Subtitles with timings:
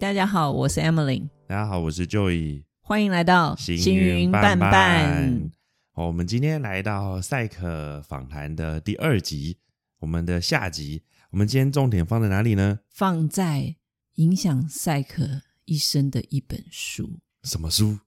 [0.00, 5.50] 大家好，我是 Emily，大家好，我是 Joey，欢迎来到行云伴伴。
[5.92, 9.58] 哦，我们今天来到赛克访谈的第二集，
[9.98, 11.02] 我们的下集。
[11.32, 12.78] 我们今天重点放在哪里呢？
[12.88, 13.76] 放在
[14.14, 17.18] 影响赛克一生的一本书。
[17.44, 17.98] 什么书？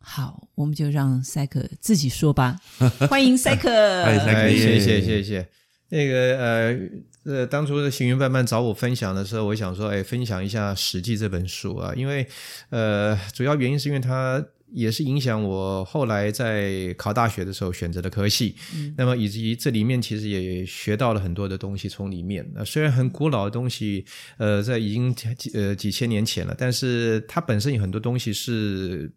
[0.00, 2.60] 好，我们就让赛克自己说吧。
[3.08, 3.70] 欢迎赛克，
[4.04, 5.48] 欢迎赛克，谢谢谢谢。
[5.90, 6.78] 那个呃
[7.24, 12.26] 呃，当初的行云伴伴找我分享的时候，我想说，哎，分享一下《史记》这本书啊，因为
[12.70, 18.54] 呃，主要原因是因为它也是影响我后来在考大学的时候选择的科系，
[18.96, 22.46] 那么以及这里面其实也学到了很多的东西从里面。
[22.54, 24.04] 那虽然很古老的东西，
[24.36, 29.10] 呃，在已经几呃几千年前了，但是它本身有很多东西是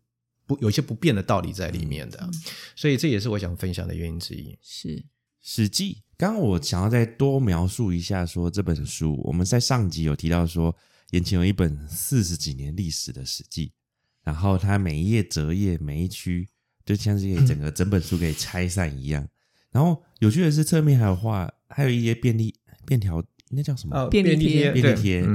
[0.45, 2.29] 不有些不变的道理在里面的，
[2.75, 4.57] 所以这也是我想分享的原因之一。
[4.61, 4.87] 是
[5.41, 5.93] 《史记》。
[6.21, 10.75] 刚刚我想要再多描述一下，说这本书，我们在上集有提到说，
[11.13, 13.69] 眼前有一本四十几年历史的《史记》，
[14.23, 16.47] 然后它每一页折页，每一区
[16.85, 19.27] 就像是给整个整本书给拆散一样。
[19.71, 22.53] 然后有趣的是，侧面还有画，还有一些便利
[22.85, 24.07] 便条，那叫什么？
[24.11, 25.25] 便利贴，便利贴。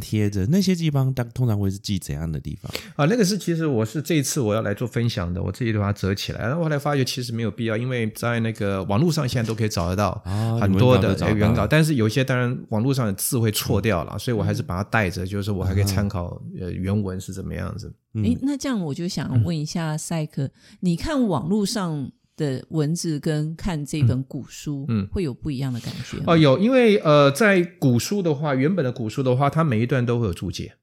[0.00, 3.04] 贴着那些地方，它通常会是记怎样的地方啊？
[3.06, 6.40] 那个是其实我是这一次我要来做分享的，我自己把它折起来。
[6.40, 10.12] 然后后来发觉其实没有必要，因为在那个网络上现在都可以找得到
[10.60, 17.92] 很多的原稿，但是有些当然网络上的字会错掉了，所以我还是把它带着，就是我还可以参考呃原文是怎么样子。
[18.14, 20.50] 哎，那这样我就想问一下赛克，
[20.80, 22.10] 你看网络上。
[22.36, 26.36] 的文字跟看这本古书，嗯，会有不一样的感觉哦。
[26.36, 30.74] 有，因为呃，在古书的话，原本的古书的话，它每一段都会有注解。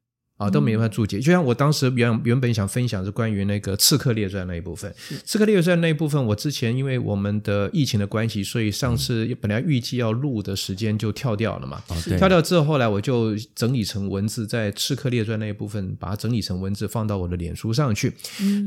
[0.42, 1.20] 啊，都没办法注解。
[1.20, 4.92] 就像我当时原原本想分享是关于那个《刺客列传》那一部分，
[5.24, 11.80] 《刺客列传》那一部分，我之前因为我们的疫情的关系，所以上次本来预计要录的时间就跳掉了嘛。
[12.18, 18.12] 跳掉之后，后来我就整理成文字，在《刺客列传》那一部分把它整理成文字，放到我的脸书上去。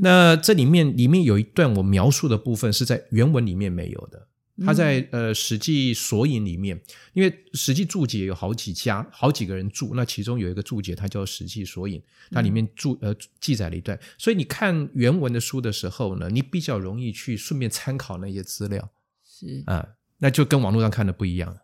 [0.01, 4.29] 那这里面里面有一段我描述的部分是在原文里面没有的。
[4.65, 6.81] 他在呃《史记索引》里面，
[7.13, 11.99] 因为《史记》注解有好几家，好几个人注，那其中有一个注解，它叫《史记索引》，
[12.31, 18.93] 它里面注呃记载了一段，所以你看原文的书的时候呢，你比较容易去顺便参考那些资料，
[19.25, 19.65] 是。
[19.67, 19.85] 啊，
[20.19, 21.59] 那就跟网络上看的不一样。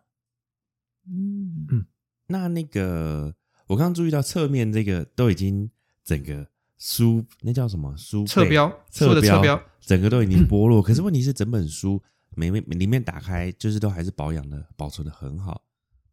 [1.07, 1.67] 嗯。
[1.71, 1.85] 嗯，
[2.27, 3.33] 那那个
[3.67, 5.71] 我刚刚注意到侧面这个都已经
[6.03, 6.45] 整个
[6.77, 7.95] 书那叫什么？
[7.95, 12.03] 书侧标侧的侧标，整个都已经 剥落，可是问题是整本书。
[12.35, 15.61] 每每里面打开，就是都还是保养的，保存的很好。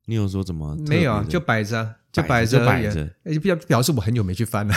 [0.06, 0.74] 你有说怎么？
[0.88, 3.14] 没有啊，就摆着，就摆着，摆着。
[3.32, 4.74] 就表表示我很久没去翻了。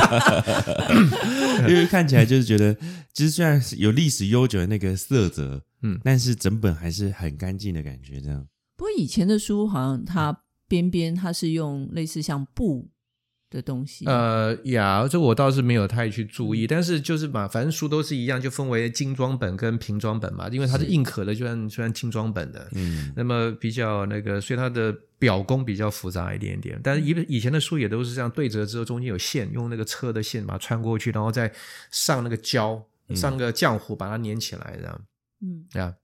[1.68, 2.74] 因为看起来就是觉得，
[3.12, 8.20] 其实虽然有历史悠久的那个色泽，嗯，但是整本还是很干净的感觉。
[8.20, 8.44] 这样。
[8.76, 12.90] 不过以前的书好像它边边它是用类似像布。
[13.54, 26.80] 的东西，呃呀，这我倒是没有太去注意，但是就是嘛，反正书都是一样，就分为精装本跟平装本嘛，因为它是硬壳的，就算就算精装本的，嗯，那么比较那个，所以它的表工比较复杂一点点。
[26.82, 31.52] 但是以以前的书也都是这样对折之后，中间有线，用那个车的线把它穿过去，然后再
[31.92, 32.84] 上那个胶，
[33.14, 35.00] 上那个浆糊把它粘起来，这样，
[35.42, 35.94] 嗯，对啊。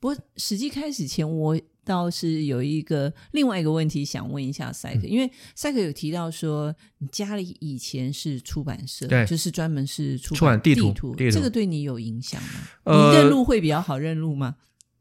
[0.00, 1.56] 不过实际开始前我。
[1.84, 12.48] 倒是有一个另外一个问题想问一下赛克，因为赛克有提到说你家里以前是出版社，对，就是专门是出版地图，这个对你有影响吗？
[12.86, 14.56] 你认路会比较好认路吗？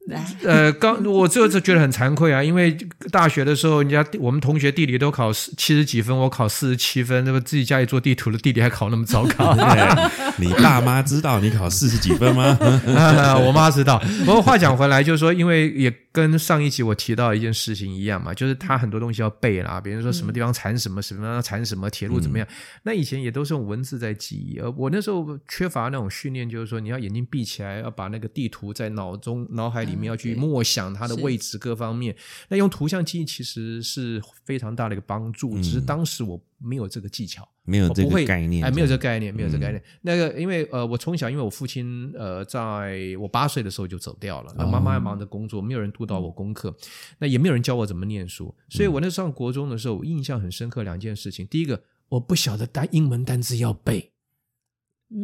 [0.43, 2.75] 呃，刚我这次觉得很惭愧啊，因为
[3.11, 9.53] 大学的时候，人家我们同学地理都考七十几分，我考四十七分，那么自己家里做地图的地理还考那么糟糕。
[10.39, 12.57] 你爸妈知道你考四十几分吗？
[13.45, 14.01] 我妈知道。
[14.25, 22.47] 不过话讲回来，就是说，因为也跟上一集我提到一件事情一样嘛，就是他很多东西要背啦，比如说什么地方产什么，什么地方产什么，铁路怎么样，
[22.81, 24.57] 那以前也都是用文字在记忆。
[24.57, 29.99] 而我那时候缺乏那种训练，就是说你要眼睛闭起来，要把那个地图在脑中脑海里。
[29.99, 32.15] 面要去默想它的位置各方面，
[32.47, 35.57] 那用图像记忆其实是非常大的一个帮助。
[35.57, 39.81] 只是当时我没有这个技巧，没有这个概念，哎，没有这个概念，没有这个概念。
[40.01, 46.75] 那个，因为呃，我从小因为我父亲呃，在我八岁的时候就走掉了，妈妈忙着工作，没有人督导我功课，
[47.19, 48.53] 那也没有人教我怎么念书。
[48.69, 51.45] 所以我那上国中的时候，我印象很深刻两件事情。
[51.45, 54.11] 第一个，我不晓得单英文单词要背。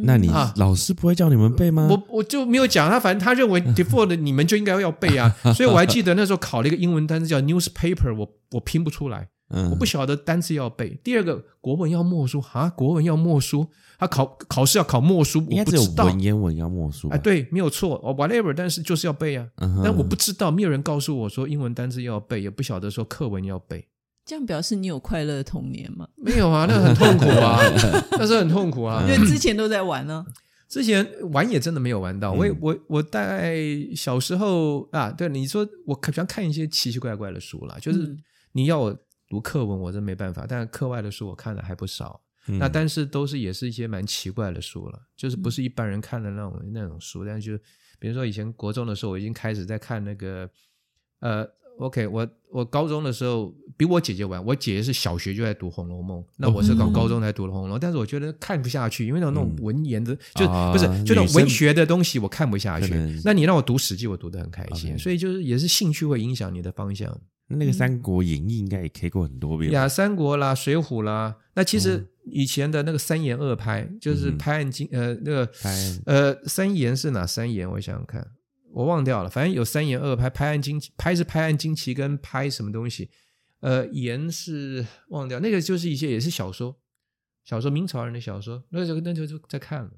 [0.02, 1.86] 那你老师不会叫你们背吗？
[1.88, 5.30] 我我就没有讲他，反正他认为 default 你们就应该要背啊。
[5.54, 10.98] 所以我还记得那时候考了一个英文单词叫 newspaper，我我拼不出来，我不晓得单词要背。
[11.04, 12.42] 第二个国文要默书。
[12.52, 13.66] 啊，国文要默书，
[13.98, 16.06] 他考考试要考默书，我不知道。
[16.06, 17.08] 文言文要默书。
[17.10, 19.46] 哎，对，没有错，whatever，但是就是要背啊。
[19.56, 23.86] 但我不知道，没有人告诉我说英文单词要背，也不晓得说课文要背。
[24.24, 26.08] 这样表示你有快乐的童年吗？
[26.16, 27.60] 没有啊，那很痛苦啊，
[28.18, 29.04] 那是很痛苦啊。
[29.08, 29.08] 因。
[29.08, 30.26] 为之前都在玩呢、
[30.68, 33.56] 之前玩也真的没有玩到，我也我我大概
[33.94, 38.18] 小时候啊，对你说我可喜欢看一些奇奇怪怪的书啦，就是嗯。
[38.52, 38.96] 你要我
[39.28, 42.20] 读课文，我真没办法，但是课外的书我看的还不少。
[42.48, 47.64] 嗯那但是都是也是一些蛮奇怪的书了，就是不是一般人看的那种那种书，但是就
[47.98, 50.48] 比如说以前国中的时候，我已经开始在看那个
[51.18, 51.44] 呃
[51.80, 62.94] ，OK，我我高中的时候比我姐姐晚，我姐姐是小学就在读《红楼梦》，那我是搞哦高中才读的《红楼梦》，但是我觉得看不下去，因为那种文言的，就啊不是就那种文学的东西我看不下去。
[63.24, 67.20] 那你让我读《史记》，我读得很开心所以就是也是兴趣会影响你的方向。
[67.48, 69.78] 那个《三国演义》应该也 K 过很多遍吧。
[69.78, 74.38] 呀，三国啦，水浒啦，那其实以前的那个三言二拍，就是嗯。
[74.38, 75.70] 拍案惊呃那个拍
[76.06, 77.70] 呃三言是哪三言？
[77.70, 78.32] 我想想看，
[78.72, 83.10] 我忘掉了，反正有三言二拍，拍案惊奇，拍是拍案惊奇跟拍什么东西，
[83.60, 86.76] 呃言是忘掉，那个就是一些也是小说，
[87.44, 89.90] 小说明朝人的小说，那时候那时候就在看了，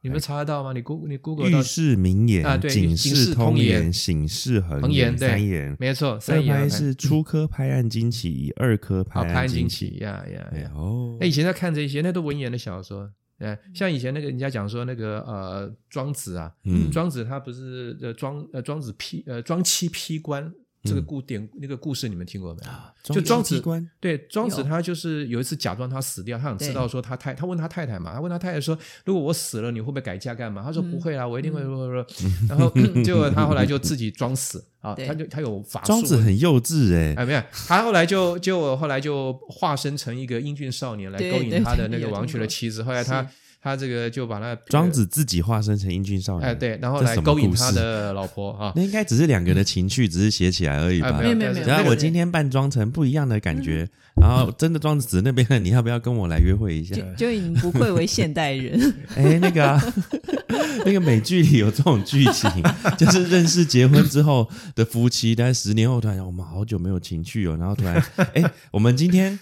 [0.00, 0.72] 你们查得到吗？
[0.72, 5.76] 你 Google 你 Google 到哎御世名言啊对警警世世通言言、醒世恒恒言三言。
[5.80, 9.96] 没错，三言是初科拍案惊奇，二科拍案惊奇。
[10.00, 13.10] 呀呀哦那，以前在看这些，那都文言的小说。
[13.38, 20.52] 呃，像以前那个人家讲说那个呃庄子啊，嗯庄子他不是呃庄呃庄子批呃庄妻批官
[20.88, 23.14] 这个故典、那个故事你们听过没有？
[23.14, 23.62] 就庄子
[24.00, 30.62] 对庄子他就是有一次假装他死掉，他想知道说他太他问他太太嘛，他问他太太说如果我死了你会不会改嫁干嘛？
[30.62, 32.06] 他说嗯不会啊，我一定会说说说。
[32.48, 32.70] 然后
[33.04, 35.86] 结果他后来就自己装死啊，他就他有法术。
[35.86, 42.82] 庄子很幼稚哎，哎，没有，他后来就就后来就化身成一个英俊少年来勾引他的那个王曲的妻子。
[42.82, 43.28] 后来他是
[43.60, 46.48] 他这个就把他庄子自己化身成英俊少年。
[46.48, 48.72] 哎对，然后来勾引故事他的老婆啊。
[48.76, 51.08] 那应该只是两个人的情趣，只是写起来而已吧？
[51.08, 53.88] 哎没有没有没有然后我今天扮装成不一样的感觉，
[54.20, 56.94] 然后真的庄子那边的，你要不要跟我来约会一下？
[57.16, 59.94] 就就你不愧为现代人， 哎，那个啊，
[60.86, 62.50] 那个美剧里有这种剧情，
[62.96, 68.02] 就是认识结婚之后的夫妻，但是十年后突然我们好久没有情趣哦，然后突然
[68.34, 69.38] 哎，我们今天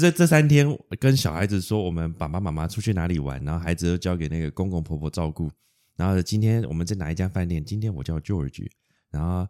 [0.00, 0.66] 这这三天
[0.98, 5.50] 跟小孩子说我们爸爸妈妈出去哪里玩，然后孩子都交给那个公公婆婆照顾，
[5.96, 7.64] 然后今天我们在哪一家饭店？
[7.64, 8.66] 今天我叫 George。
[9.10, 9.46] 然后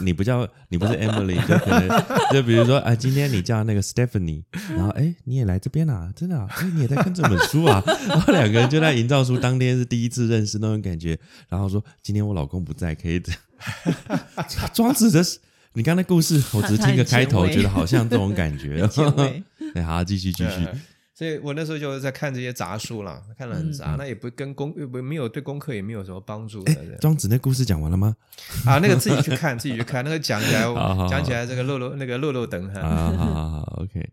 [0.00, 1.88] 你不叫你不是 Emily，就可能
[2.32, 11.18] 就比如说啊，今天你叫那个 Stephanie，然后哎你也来这边啊，真的啊，哎你也在看这本书啊， 然后两个人就在营造出当天是第一次认识那种感觉，
[11.48, 13.32] 然后说今天我老公不在，可以这
[13.98, 14.70] 样。
[14.72, 15.20] 庄子的，
[15.74, 18.86] 你刚才故事 我只是听个开头，觉得好像这种感觉。
[18.88, 19.42] 前卫
[19.74, 20.66] 对， 好，继续继续。
[21.14, 26.72] 所以我那时候就是在看这些杂书啦，看了很杂，那也不跟功不没有对功课也没有什么帮助的。
[27.00, 28.14] 庄子那故事讲完了吗？
[28.64, 32.80] 啊，那个自己去看，自己去看，那个讲起来好好好讲起来这个漏漏那个漏漏等哈。
[32.80, 34.08] 啊，好好好，OK。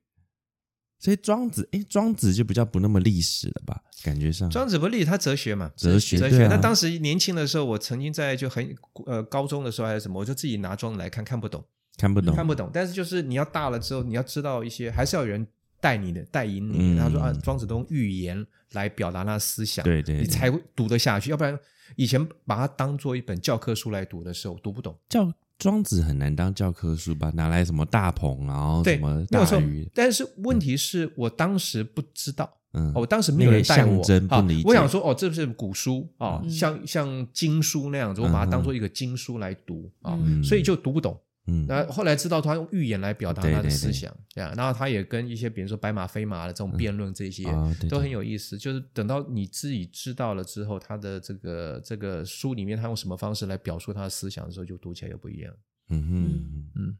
[1.05, 3.79] 所以庄子，哎，庄子就比较不那么历史了吧？
[4.03, 8.75] 感觉上，庄子不立他哲学嘛，哲学哲对啊那当时年轻的时候，我曾经在就很
[9.05, 11.63] 呃高中的时候还是什么，我就自己拿庄子来看，看不懂，
[11.95, 12.71] 看不懂，看不懂。
[12.73, 15.45] 但是就是你要大了之后，你要知道一些，还是要有人
[15.79, 16.97] 带你的，带引你嗯。
[16.97, 21.29] 他说啊，庄子都用寓言来表达他的思想，对对对你才会读得下去。
[21.29, 21.55] 要不然
[21.95, 24.97] 以前把它当做一本教科书来读的时候，读不懂。
[25.07, 27.31] 教庄子很难当教科书吧？
[27.33, 29.87] 拿来什么大鹏，然后什，么大鱼，。
[29.93, 32.51] 但是问题是我当时不知道。
[32.73, 41.17] 嗯，哦，我当时没有人带我那个不啊理解我想说，哦，这是古书啊，嗯像像经书那样子，我把它当做一个经书来读啊，嗯所以就读不懂。
[41.47, 43.77] 嗯，那后来知道他用寓言来表达他的对对对。
[43.77, 48.57] 思想，这样，然后他也跟一些比如说白马非马的这种辩论这些啊对对都很有意思。
[48.57, 55.53] 就是等到你自己知道了之后，他的这个这个书里面他用什么方式来表述他的思想的时候，就读起来又不一样。
[55.89, 56.97] 嗯哼，嗯，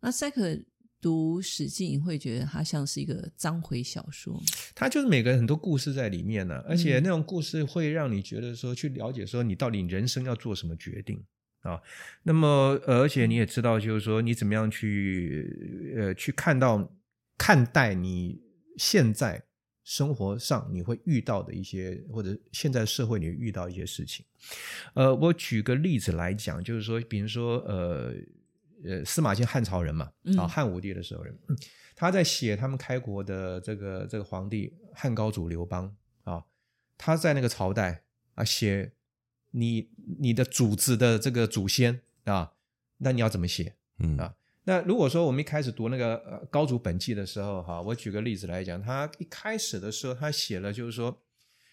[0.00, 0.58] 那塞克
[1.00, 4.40] 读《史记》，你会觉得它像是一个章回小说吗？
[4.74, 6.76] 他就是每个人很多故事在里面呢、而嗯。
[6.76, 11.24] 且那种故事会让你觉得说去了解说你到底人生要做什么决定
[11.62, 11.80] 啊。
[12.22, 16.92] 那么呃而且你也知道，就是说你怎么样去呃去看到
[17.38, 18.40] 看待你
[18.76, 19.42] 现在
[19.84, 24.24] 生活上你会遇到的一些，或者现在社会你遇到一些事情。
[24.94, 28.14] 呃，我举个例子来讲，就是说，比如说呃
[28.84, 31.36] 呃司马迁汉朝人嘛，嗯啊汉武帝的时候人。
[31.94, 36.42] 他在写他们开国的这个这个皇帝汉高祖刘邦啊，
[36.98, 38.02] 他在那个朝代
[38.34, 38.92] 啊写
[39.52, 42.52] 你你的主子的这个祖先啊，
[42.98, 43.76] 那你要怎么写？
[44.00, 51.20] 嗯啊那如果说我们一开始读那个呃高祖本纪的时候，哈，我举个例子来讲，他一开始的时候他写了，就是说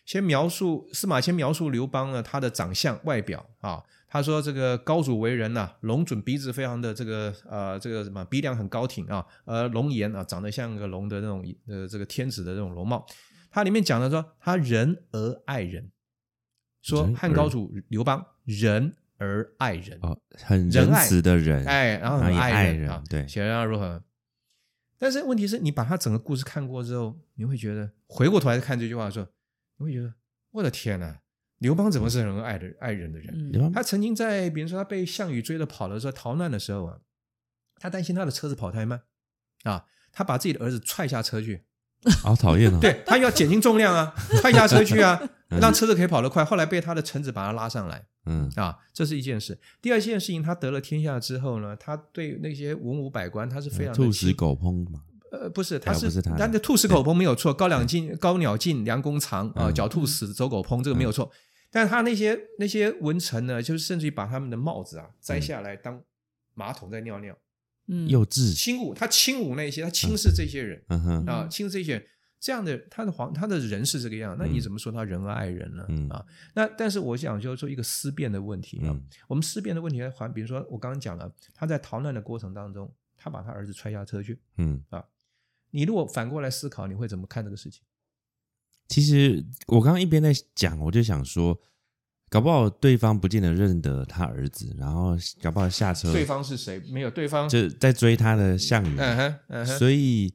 [0.05, 13.05] 先描述司马迁描述刘邦呢，他的长相外表啊，他说这个高祖为人呐、龙准鼻子非常的这个呃这个什么鼻梁很高挺啊，呃龙颜啊，长得像个龙的那种呃这个天子的这种容貌。
[13.51, 15.91] 它里面讲的说他仁而爱人，
[16.81, 24.03] 说汉高祖刘邦仁而爱人，哦，很仁慈的人，哎，然后很爱人对显然如何？
[24.98, 29.27] 但是问题是你把他整个故事看过之后，你会觉得回过头来看这句话的时候，
[29.77, 30.13] 你会觉得
[30.51, 31.17] 我的天呐，
[31.57, 33.51] 刘邦怎么是很爱的爱人的人？
[33.53, 33.71] 嗯？
[33.71, 37.00] 他曾经在比如说他被项羽追着跑的时候，逃难的时候啊，
[37.75, 39.03] 他担心他的车子跑太慢
[39.63, 41.65] 啊，他把自己的儿子踹下车去，
[42.22, 42.79] 好讨厌啊。
[42.79, 46.44] 对他要减轻重量啊， 踹下车去啊，嗯让车子可以跑得快。
[46.46, 48.06] 后来被他的臣子把他拉上来。
[48.25, 49.60] 嗯啊，这是一件事。
[49.82, 55.00] 第二件事情，他得了天下之后呢，他对那些文武百官，他是非常的兔死狗烹嘛，
[55.32, 61.32] 呃，不是，他是但的兔死狗烹没有错， 高两进高鸟尽，良弓藏啊，嗯狡兔死，走狗烹，这个没有错。
[61.72, 66.00] 但他那些那些文臣呢，就是甚至于把他们的帽子啊摘下来当
[66.53, 67.36] 马桶在尿尿，
[67.89, 68.08] 嗯。
[68.08, 71.03] 幼稚，轻侮他轻侮那些，他轻视这些人嗯。
[71.03, 72.05] 哼，啊，轻视这些人。
[72.39, 74.62] 这样的他的皇他的人是这个样，那你嗯。
[74.62, 75.86] 怎么说他仁而爱人呢？
[75.89, 76.08] 嗯。
[76.08, 79.03] 啊，那但是我想就是说一个思辨的问题啊，嗯。
[79.27, 84.81] 我们思辨的问题还比如说我刚刚讲了，他在逃难的过程当中，他把他儿子踹下车去，嗯。
[84.89, 85.03] 啊。
[85.72, 87.81] 你如果反过来思考，你会怎么看这个事情？
[88.88, 91.60] 其实我刚刚一边在讲，我就想说，
[92.29, 96.79] 搞不好对方不见得认得他儿子，然后搞不好下车对方是谁？
[96.89, 100.33] 没有对方，就在追他的项羽，嗯哼嗯哼，所以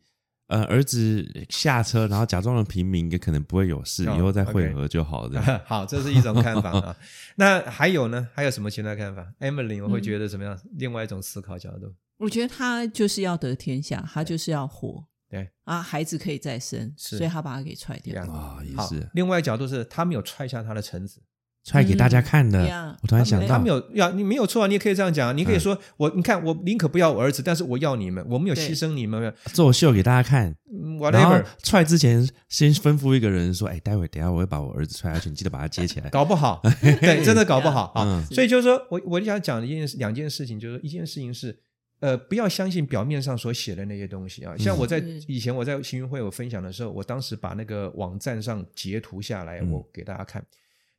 [0.48, 5.40] 呃，儿子下车，然后假装了平民，也可能不会有事，哦以后再会合就好了。
[5.64, 6.96] 好，这是一种看法啊。
[7.36, 8.28] 那还有呢？
[8.34, 10.58] 还有什么其他看法？Emily，我会嗯觉得怎么样？
[10.74, 18.22] 另外一种思考角度，我觉得他就是要得天下，他就是要活对，啊，孩子可以再生，所以他把他给踹掉。
[18.30, 19.08] 啊，也是。
[19.14, 21.22] 另外角度是他没有踹下他的臣子，
[21.64, 22.64] 踹给大家看的。
[22.66, 30.54] 嗯我突然想到他没，有要，你没有错啊，你也可以这样讲，你可以说、我，你看我宁可不要我儿子，但是我要你们，我没有牺牲你们做秀给大家看。
[30.72, 36.08] 嗯然后，whatever，踹之前先吩咐一个人说：“哎，待会等一下我会把我儿子踹下去，你记得把他接起来。
[36.08, 38.04] 搞不好， 对，真的搞不好啊。
[38.24, 41.58] 嗯所以就是说我我想讲的一件事，两件事情，就是一件事情是，
[42.00, 44.56] 呃，不要相信表面上所写的那些东西啊。
[44.56, 50.42] 像我在嗯以前我在行云会我分享的时候，我当时把那个网站上截图下来，嗯我给大家看。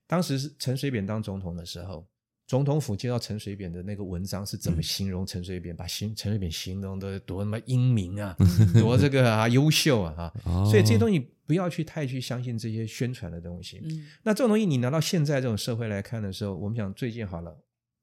[0.08, 2.08] 当时是陈水扁当总统的时候，
[2.48, 8.36] 总统府接到陈水扁的那个文章是怎么形容陈水扁，把形陈水扁形容的多他妈英明啊，
[8.74, 10.34] 多这个啊优秀啊啊。
[10.46, 13.82] 哦所以这些东西不要去太去相信这些宣传的东西。
[13.84, 17.58] 嗯那这种东西你拿到现在这种社会来看的时候，我们讲最近好了，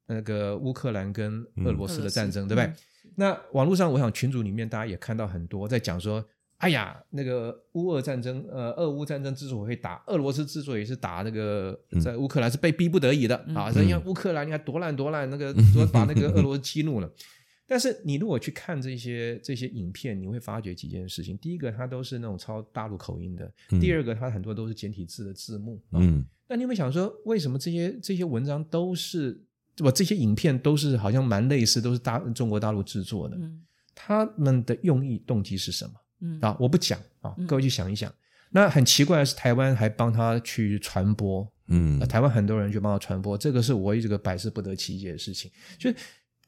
[0.07, 2.67] 那个乌克兰跟俄罗斯的战争，对不对？
[2.67, 2.77] 嗯
[3.15, 6.25] 那网络上，我想群组里面大家也看到很多在讲说，
[6.63, 17.13] 哎呀，那个乌俄战争，呃，俄乌战争之所以会打，俄罗斯之所以是打那个嗯在乌克兰是被逼不得已的、啊，人家乌克兰你看多烂多烂，那个 说把那个俄罗斯激怒了。
[17.67, 21.37] 但是你如果去看这些这些影片，你会发觉几件事情。
[21.39, 25.83] 第一个，它都是那种超大陆口音的；嗯第二个，它很多都是简体字的字幕。
[25.91, 29.43] 啊嗯那你有没有想说，为什么这些这些文章都是
[29.77, 33.37] 不这些影片都是好像蛮类似，都是大中国大陆制作的？
[33.37, 33.63] 嗯
[33.95, 36.57] 他们的用意动机是什么嗯啊？
[36.59, 38.11] 我不讲啊嗯，各位去想一想。
[38.55, 45.51] 那很奇怪的是，台湾还帮他去传播，嗯呃台湾很多人去帮他传播，这个是我这个百思不得其解的事情。
[45.79, 45.97] 就是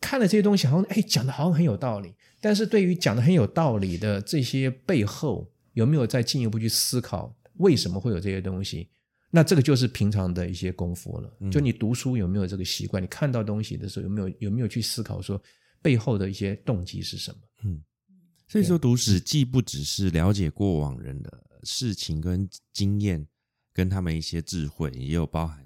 [0.01, 8.89] 看了这些东西，好像哎讲的好像很有道理，但是对于讲的很有道理的这些背后，有没有再进一步去思考为什么会有这些东西？
[9.31, 11.37] 那这个就是平常的一些功夫了。
[11.41, 13.03] 嗯就你读书有没有这个习惯？
[13.03, 15.43] 你看到东西的时候有没有有没有去思考说
[15.81, 17.39] 背后的一些动机是什么？
[18.47, 23.27] 所以说读史既不只是了解过往人的事情跟经验，
[23.73, 25.59] 跟他们一些智慧，也有包含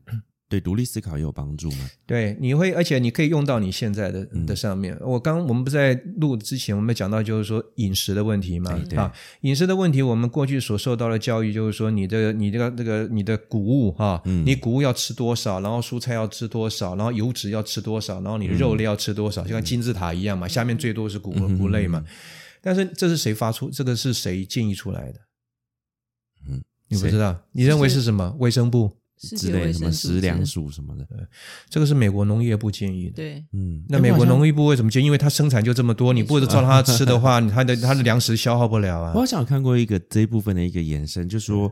[0.48, 1.90] 对独立思考也有帮助吗？
[2.06, 4.46] 对，你会，而且你可以用到你现在的嗯。
[4.46, 4.96] 的上面。
[5.02, 14.42] 我刚我们不在录之前，我们讲到就是说饮食的问题嘛啊，饮食的问题，我们过去所受到的教育就是说，你这个你这个这个你的谷物哈，嗯。
[14.46, 22.02] 你谷物要吃多少，然后蔬菜要吃多少，然后油脂要吃多少，然后你的肉类要吃多少，就像金字塔一样嘛，下面最多是谷物谷类嘛。
[22.60, 23.70] 但是这是谁发出？
[23.70, 25.20] 这个是谁建议出来的？
[26.48, 27.40] 嗯，你不知道？
[27.52, 28.34] 你认为是什么？
[28.38, 28.92] 卫生部？
[29.20, 31.04] 之类的什么食粮署什么的，
[31.68, 33.14] 这个是美国农业部建议的。
[33.16, 35.06] 对嗯，那美国农业部为什么建议？
[35.06, 39.18] 因为它生产就这么多，你不照它吃的话， 你它的它的粮食消耗不了啊我。
[39.18, 41.68] 好像看过一个这一部分的一个延伸，就说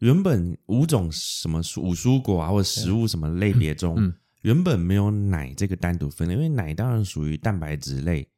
[0.00, 8.28] 原本五种什么蔬五蔬果啊或者食物什么类别中，嗯原本没有奶这个单独分类，因为奶当然属于蛋白质类，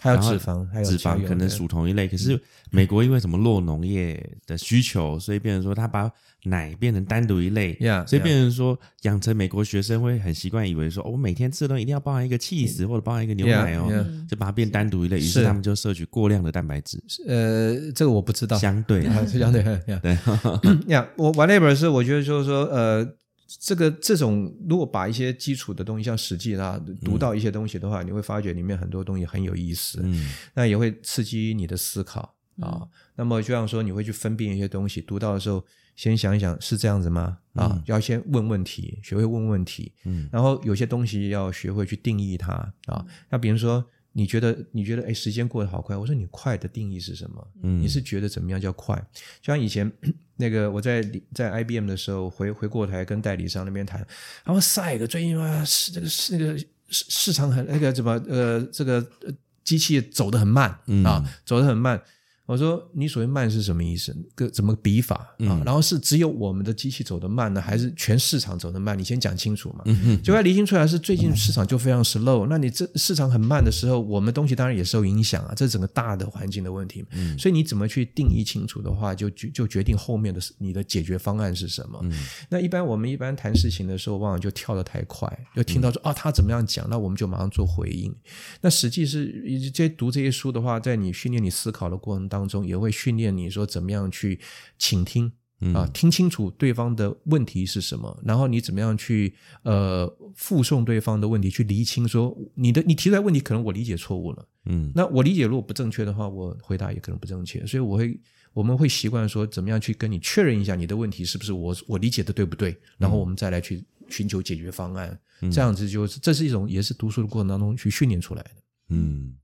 [0.00, 2.40] 还有脂肪，还有脂肪可能属同一类，可是
[2.70, 6.10] 美国因为什么弱农业的需求，所以变成说他把
[6.44, 14.28] 奶变成单独一类 Yeah, 所以.变成说养成美国学生会很习惯以为说，哦我每天吃的东西一定要包含一个 cheese 或者包含一个牛奶哦 yeah.
[14.28, 15.44] 就把它变单独一类，于是是。
[15.44, 19.02] 他们就摄取过量的蛋白质，呃，这个我不知道，相对。
[19.26, 20.18] 相对对，
[20.88, 23.04] 呀，我 whatever 是我觉得就是说，呃，
[23.48, 30.28] 这个这种如果把一些基础的东西，像《史记》啊，读到一些东西的话，你会发觉里面很多东西很有意思，嗯。
[30.52, 32.86] 那也会刺激你的思考啊。
[33.16, 35.64] 那么就像说，你会去分辨一些东西，读到的时候，
[35.96, 37.38] 先想一想是这样子吗？
[37.54, 37.82] 啊，嗯。
[37.86, 40.28] 要先问问题，学会问问题，嗯。
[40.30, 42.52] 然后有些东西要学会去定义它
[42.84, 43.02] 啊。
[43.30, 47.48] 那比如说，你觉得你觉得哎，时间过得好快，我说你快的定义是什么？
[47.62, 48.96] 嗯你是觉得怎么样叫快？
[49.40, 49.90] 就像以前
[50.36, 51.02] 那个我在
[51.34, 54.06] 在 IBM 的时候，回回过台跟代理商那边谈，
[54.44, 56.66] 他说赛个最近啊是这个是那个市
[57.08, 58.94] 市场很那个怎么呃这个
[59.26, 62.02] 呃机器走得很慢、嗯啊，走得很慢。
[62.48, 64.16] 我说你所谓慢是什么意思？
[64.34, 65.36] 个怎么比法啊？
[65.40, 68.98] 嗯然后是只有我们的机器走得慢呢，还是全市场走得慢？
[68.98, 69.82] 你先讲清楚嘛。
[69.84, 77.04] 嗯哼就要厘清出来是最近市场就非常 slow，那你这市场很慢的时候，我们东西当然也受影响啊，这是整个大的环境的问题。
[77.12, 82.00] 嗯所以你怎么去定义清楚的话，就就就决定后面的你的解决方案是什么。
[82.02, 82.12] 嗯
[82.48, 88.14] 那一般我们一般谈事情的时候，往往就跳得太快，就听到说啊他怎么样讲，那我们就马上做回应。
[88.62, 94.38] 那实际是这些读这些书的话，在你训练你思考的过程当中，也会训练你说怎么样去
[94.78, 95.32] 倾听。
[95.60, 95.74] 嗯。
[95.74, 104.92] 啊，听清楚对方的问题是什么，然后你怎么样去呃附送对方的问题，去厘清说你的你提出来问题可能我理解错误了，嗯。
[104.94, 108.20] 那我理解如果不正确的话，我回答也可能不正确，所以我会
[108.52, 115.18] 我们会习惯说怎么样去跟你确认一下你的问题是不是我我理解的对不对，然后我们再来去寻求解决方案，
[115.52, 118.50] 这样子就是这是一种也是读书的过程当中去训练出来的。
[118.90, 119.34] 嗯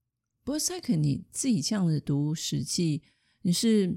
[0.44, 2.98] 不过赛克你自己这样子读《史记》，
[3.42, 3.96] 你是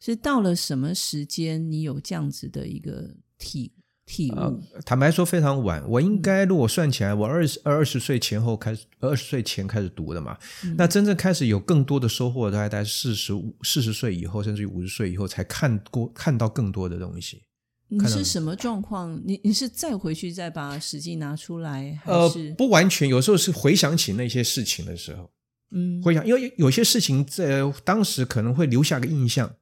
[0.00, 3.72] 是到了什么时间，你有这样子的一个体
[4.04, 4.34] 体悟？
[4.34, 10.36] 呃，坦白说非常晚，我应该如果算起来，我二十二十岁前后开始，二十岁前开始读的嘛。
[10.76, 17.44] 那真正开始有更多的收获，大概在四十五、四十岁以后，甚至于五十岁以后，才看过看到更多的东西。
[17.86, 19.20] 你是什么状况？
[19.24, 25.30] 你你是再回去再把《史记》拿出来，还呃是、，不完全，有时候是回想起那些事情的时候，
[25.72, 29.54] 嗯回想，因为有些事情在当时可能会留下个印象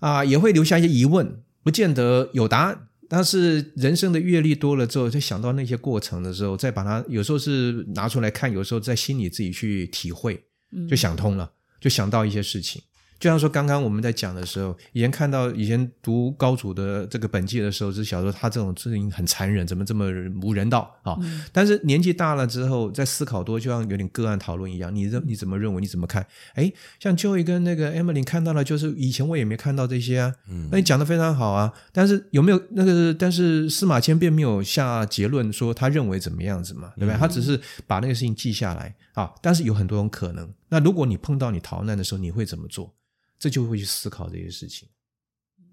[0.00, 2.88] 啊，也会留下一些疑问，不见得有答案。
[3.10, 12.82] 但是人生的阅历多了之后，再想到那些过程的时候，再把它有时候是拿出来看，有时候在心里自己去体会，嗯就想通了，就想到一些事情。
[13.18, 20.06] 就像说刚刚我们在讲的时候，以前看到以前读高祖的这个本纪的时候，是小时候他这种事情很残忍，怎么这么
[20.42, 21.16] 无人道啊？
[21.20, 25.80] 嗯但是年纪大了之后，在思考多，就像有点个案讨论一样，你认你怎么认为？
[25.80, 26.24] 你怎么看？
[26.54, 30.34] 哎，像 Joey 跟那个 Emily 看到了，就是以前我也没看到这些啊。
[30.48, 33.12] 嗯那你讲的非常好啊，但是有没有那个？
[33.14, 37.18] 但是司马迁并没有下结论说他认为怎么样子嘛，对不对？
[37.18, 39.32] 他只是把那个事情记下来啊。
[39.42, 40.48] 但是有很多种可能。
[40.68, 42.94] 那如果你碰到你逃难的时候，你会怎么做？
[43.38, 44.88] 这就会去思考这些事情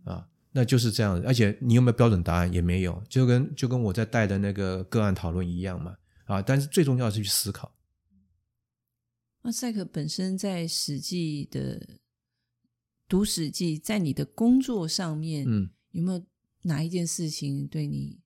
[0.04, 0.30] 啊。
[0.51, 6.41] 那就是这样，而且你有没有标准答案也没有，就跟就跟我在带的那个个案讨论一样嘛啊。
[6.41, 7.75] 但是最重要的是去思考。
[9.41, 11.99] 那赛克本身在《史记》的
[13.08, 16.25] 读《史记》，在你的工作上面，嗯，有没有
[16.62, 18.19] 哪一件事情对你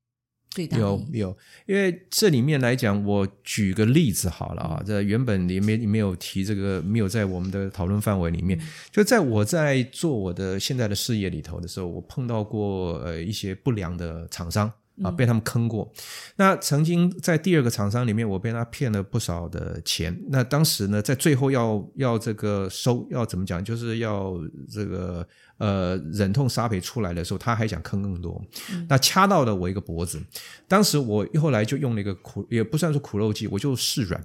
[0.50, 8.60] 最大的有有，因为这里面来讲，我举个例子好了啊，这原本也没没有提这个，没有在我们的讨论范围里面。
[8.92, 14.72] 就在我在做我的现在的事业里头的时候，我碰到过呃一些不良的厂商。
[15.04, 15.92] 啊，被他们坑过。
[16.36, 20.18] 那曾经在第二个厂商里面，我被他骗了不少的钱。
[20.30, 24.34] 那当时呢，在最后要要这个收，要怎么讲，就是要
[24.70, 28.42] 这个呃忍痛杀赔出来的时候，他还想坑更多。
[28.88, 30.22] 那掐到了我一个脖子。
[30.68, 34.24] 当时我后来就用了一个苦，也不算是苦肉计，我就示软。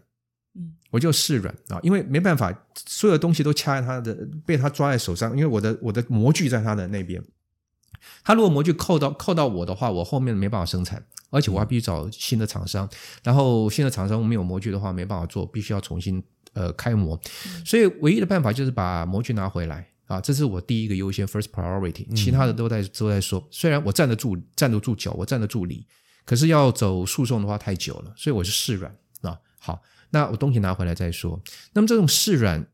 [0.57, 2.53] 嗯，我就示软啊，因为没办法，
[2.87, 7.21] 所有东西都掐在他的，被他抓在手上，因为我的我的模具在他的那边。
[8.25, 12.89] 他如果模具扣到扣到我的话，我后面没办法生产，而且我还必须找新的厂商，
[13.23, 17.21] 然后新的厂商没有模具的话没办法做，必须要重新呃开模，
[17.65, 25.87] 所以唯一的办法就是把模具拿回来啊，这是我第一个优先 first priority，其他的都在都在说，虽然我站得住站得住脚，我站得住理，
[26.25, 29.39] 可是要走诉讼的话太久了，所以我是示软啊。
[29.59, 31.41] 好，那我东西拿回来再说。
[31.73, 32.67] 那么这种示软。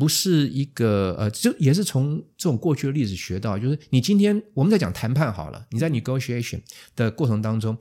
[0.00, 6.62] 不是一个呃，就也是从这种过去的例子学到，就是你今天我们在讲谈判好了，你在 negotiation
[6.96, 7.76] 的过程当中，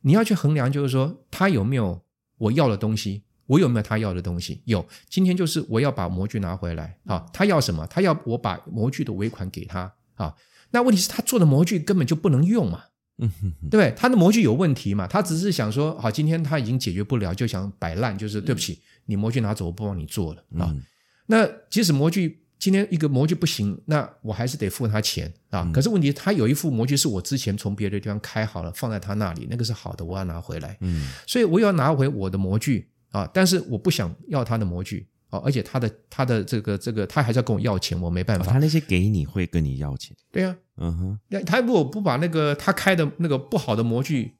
[0.00, 2.02] 你要去衡量，就是说他有没有
[2.38, 4.62] 我要的东西，我有没有他要的东西？
[4.64, 4.84] 有。
[5.08, 7.86] 今天就是我要把模具拿回来啊，他要什么？
[7.86, 10.34] 他要我把模具的尾款给他啊。
[10.72, 12.82] 那问题是，他做的模具根本就不能用嘛，
[13.16, 13.94] 对不对？
[13.96, 15.06] 他的模具有问题嘛？
[15.06, 20.70] 他只是想说，好，今天他已经解决不了，就想摆烂，就是对不起，你模具拿走，我不帮你做了啊。
[20.72, 20.82] 嗯
[21.30, 25.70] 那即使模具今天一个模具不行，那我还是得付他钱啊。
[25.72, 30.76] 可是问题，他有一副模具是我之前从别的地方开好了，放在他那里，那个是好的，我要拿回来。
[30.80, 38.44] 嗯所以我要拿回我的模具啊，但是我不想要他的模具哦，而且他的他的这个这个，他还是要跟我要钱，我没办法。
[38.44, 44.34] 哦他那些给你会跟你要钱，对啊，嗯哼，那他如果不把那个他开的那个不好的模具，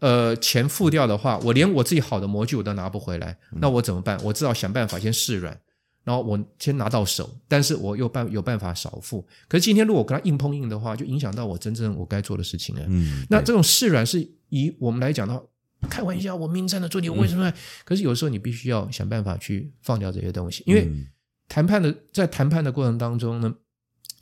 [0.00, 4.20] 呃，钱付掉的话，我连我自己好的模具我都拿不回来，那我怎么办？
[4.22, 5.58] 我只好想办法先试软，
[6.06, 9.26] 然后我先拿到手，但是我又办有办法少付。
[9.48, 12.82] 可是今天如果跟他硬碰硬的话，就影响到我真正我该做的事情了。
[12.86, 15.42] 嗯，那这种释然是以我们来讲的话，
[15.90, 17.52] 开玩笑，我明站的做你，为什么要？
[17.84, 21.08] 可是有时候你必须要想办法去放掉这些东西，因为嗯
[21.48, 23.52] 谈判的在谈判的过程当中呢，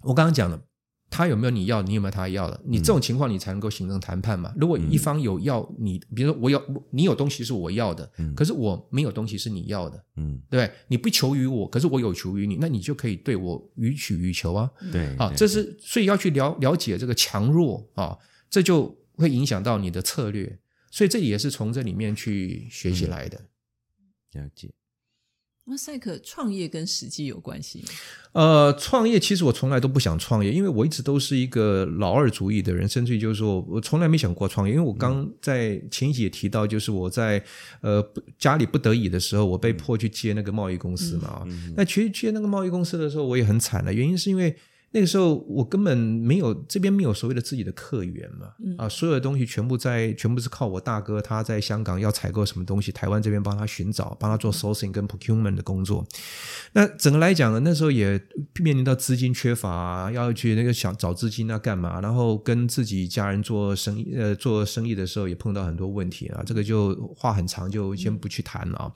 [0.01, 0.59] 我刚刚讲了。
[1.14, 2.61] 他有没有你要，你有没有他要的？
[2.66, 4.53] 你这种情况你才能够形成谈判嘛。
[4.57, 10.74] 如果一方有要你，比如说我要你有东西是我要的，嗯可是我没有东西是你要的，嗯对不对？
[10.88, 14.68] 你不求于我，可是我有求于你，那你就可以对我予取予求啊。
[14.90, 18.18] 对啊，这是所以要去了了解这个强弱啊，
[18.50, 20.59] 这就会影响到你的策略，
[20.90, 23.40] 所以这也是从这里面去学习来的。
[24.33, 24.74] 了解，
[25.66, 27.88] 那赛克创业跟实际有关系吗？
[28.33, 34.74] 呃，创业其实我从来都不想创业，因为我一直都是一个老二主义的人，甚至于就是说我从来没想过创业。
[34.74, 37.42] 因为我刚在前一集也提到，就是我在
[37.81, 38.07] 呃
[38.38, 41.46] 家里不得已的时候，我被迫去接那个贸易公司嘛。
[41.77, 44.55] 那其实接那个贸易公司的时候，我也很惨的，原因是因为
[44.94, 56.07] 那个时候我根本没有这边没有所谓的自己的客源嘛，啊，所有的东西全部在全部是靠我大哥他在香港要采购什么东西，台湾这边帮他寻找，帮他做 sourcing 跟 procurement 的工作。
[56.74, 58.20] 那整个来讲呢，那时候也
[58.62, 68.92] 面临到资金缺乏、啊，要去那个想找资金啊干嘛，然后跟自己家人做生意，呃，做生意的时候也碰到很多问题啊，这个就话很长，就先不去谈了啊。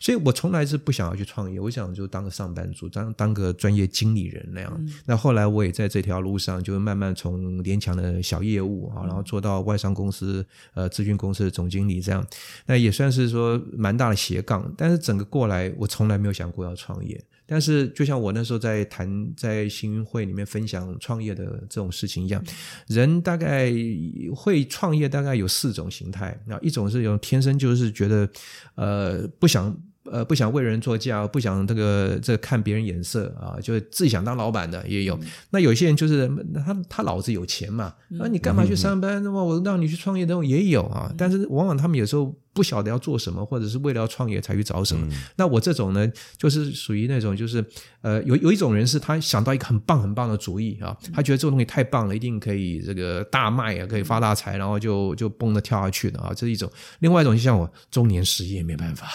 [0.00, 4.88] 所以我从来是不想要去创业，我想就当个上班族，当当个专业经理人那样。
[5.04, 12.26] 那后来我也在这条路上，就慢慢从联强的小业务啊，然后做到外商公司、呃咨询公司的总经理这样，
[12.66, 14.72] 那也算是说蛮大的斜杠。
[14.76, 17.22] 但是整个过来，我从来没有想过要创业。
[17.44, 22.42] 但是，就像我那时候在谈在新运会里面分享创业的这种事情一样，
[22.86, 23.70] 人大概
[24.34, 26.40] 会创业，大概有四种形态。
[26.46, 28.30] 那一种是有天生就是觉得，
[28.76, 35.18] 呃，不想呃不想为人做嫁，不想这个这看别人眼色啊，就是自己想当老板的也有。
[35.50, 39.22] 那有些人就是他他老子有钱嘛，啊你干嘛去上班？
[39.22, 41.12] 那么我让你去创业那种也有啊。
[41.16, 42.34] 但是往往他们有时候。
[42.52, 45.08] 不晓得要做什么，或者是为了要创业才去找什么。
[45.36, 47.64] 那我这种呢，就是属于那种，就是
[48.02, 56.70] 呃，有有一种人是他想到一个很棒很棒的主意啊，他觉得这个东西太棒了，一定可以这个大卖啊，可以发大财，然后就就蹦的跳下去的啊，这是一种。
[57.00, 59.08] 另外一种就像我中年失业没办法，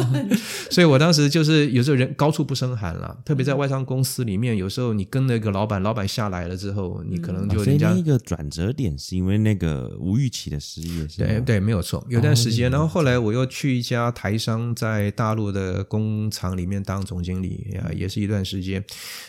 [0.70, 12.04] 所以我当时就是有时候人高处不胜寒了，特别在外商公司里面，有时候你跟那个老板，老板下来了之后，你可能就哦所以人家那一个转折点是因为那个无预期的失业，是对对，没有错。
[12.08, 18.84] 有段时间，哦然后后来我又去一家台商在大陆的工厂里面当总经理啊，也是一段时间。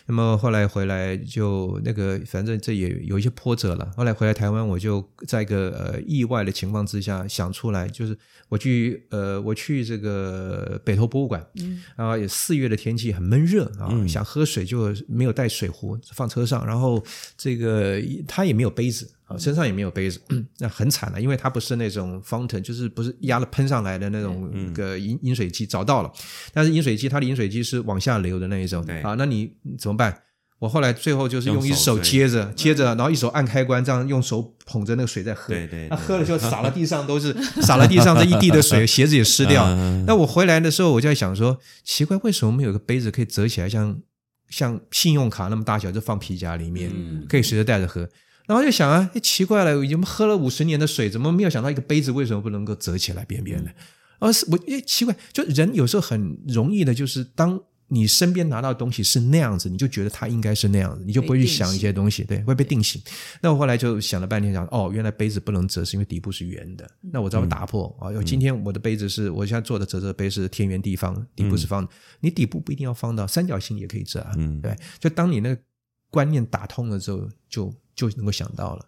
[0.05, 3.91] 那么后来回来就那个，反正这也有一些波折了。
[3.95, 8.17] 后来回来台湾，我就在一个呃意外的情况之下想出来，就是
[8.49, 17.03] 我去呃我去这个北投博物馆，嗯，啊也四月的天气很闷热啊，想喝水就没有带水壶放车上，然后
[17.37, 19.09] 这个他也没有杯子。
[19.25, 20.19] 啊，身上也没有杯子，
[20.59, 26.11] 那很惨了，因为它不是那种 fountain，就是不是压了喷上来的那种个饮饮水机，找到了，
[26.53, 30.21] 但是饮水机它的饮水机是往下流的那一种对啊，那你怎么办？
[30.59, 35.53] 我后来最后就是用一手手接着，接着，然后一手按开关，这样用手捧着那个水在喝。
[35.53, 39.65] 对对对那喝了就洒了地上都是， 洒了地上这一地的水， 鞋子也湿掉。
[39.67, 43.99] 嗯那我回来的时候，我就在想说，奇怪，为什么没有个杯子可以折起来，像
[44.47, 48.07] 像信用卡那么大小，就放皮夹里面，嗯可以随时带着喝。
[48.45, 53.71] 然后就想啊，哎，奇怪了，我已经喝了五十年的水，怎么没有想到一个杯子为什么不能够折起来边边呢？
[54.19, 63.01] 而是我哎奇怪，就人有时候很容易的，就是当你身边拿到的东西是那样子，你就觉得它应该是那样子，你就不会去想一些东西，对，会被定型。
[63.41, 66.89] 那我后来就想了半天，想哦，原来杯子不能折，是因为底部是圆的。
[67.01, 74.75] 那我只要打破啊，今天我的杯子是我现在做的折折杯是天圆地方，底部是方的，你底部不一定要方的，三角形也可以折啊，嗯对。
[74.99, 75.61] 就当你那个
[76.09, 78.85] 观念打通了之后，就就能够想到了。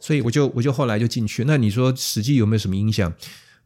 [0.00, 1.44] 所以我就我就后来就进去。
[1.44, 3.12] 那你说实际有没有什么影响？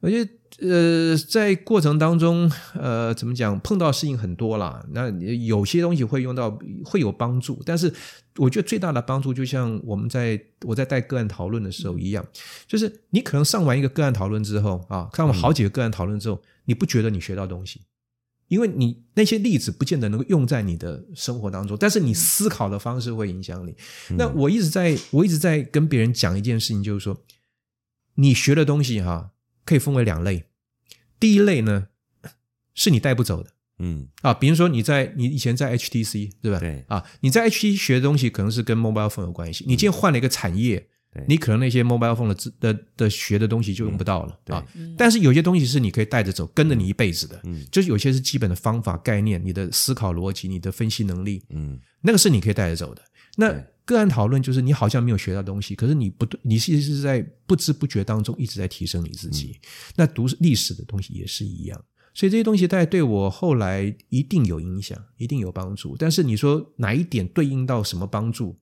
[0.00, 4.84] 我觉得呃，在过程当中，呃，怎么讲，碰到事情很多啦。
[4.92, 7.60] 那有些东西会用到，会有帮助。
[7.66, 7.92] 但是，
[8.36, 12.24] 我觉得最大的帮助，就像我们在我在带个案讨论的时候一样，
[12.68, 17.80] 就是你可能上完一个个案讨论之后啊，看完好几个个案讨论之后，你不觉得你学到东西，
[18.48, 23.74] 因为你那些例子不见得能够用在你的生活当中，但是你思考的方式会影响你。
[24.16, 27.24] 那我一直在我一直在跟别人讲一件事情，就是说。
[28.20, 29.30] 你学的东西哈，
[29.64, 30.46] 可以分为两类。
[31.20, 31.86] 第一类呢，
[32.74, 36.58] 是你带不走的，嗯啊，比如说你在你以前在 HTC 对吧？
[36.58, 39.62] 对啊，你在 HTC 学的东西可能是跟 mobile phone 有关系。
[39.68, 40.88] 你今天换了一个产业，
[41.26, 44.64] 你可能那些 mobile phone 的的的学的东西就用不到了啊。
[44.96, 53.02] 但是有些东西是你可以带着走，跟着你一辈子的，嗯，就是有些是基本的方法概念，你的思考逻辑，你的分析能力，嗯，那个是你可以带着走的。
[53.36, 53.52] 那
[53.84, 59.58] 个案讨论就是你好像没有学到东西，可是你不对，你其实是在不知不觉当中一直在提升你自己。
[59.96, 65.96] 那读历史的东西也是一样，所以这些东西大概对我后来一定有影响，一定有帮助。
[65.96, 68.58] 但是你说哪一点对应到什么帮助，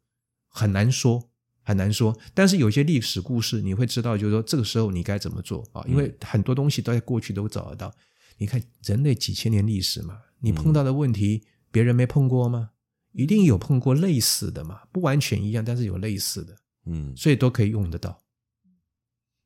[0.49, 1.31] 很难说，
[1.67, 2.17] 很难说。
[2.33, 5.85] 但是有些历史故事你会知道，就是说这个时候你该怎么做啊？
[5.87, 7.93] 因为很多东西都在过去都找得到。
[8.39, 12.71] 你看人类几千年历史嘛，你碰到的问题别人没碰过吗？
[13.13, 18.23] 一定有碰过类似的嘛，不完全一样，但是有类似的，嗯，所以都可以用得到。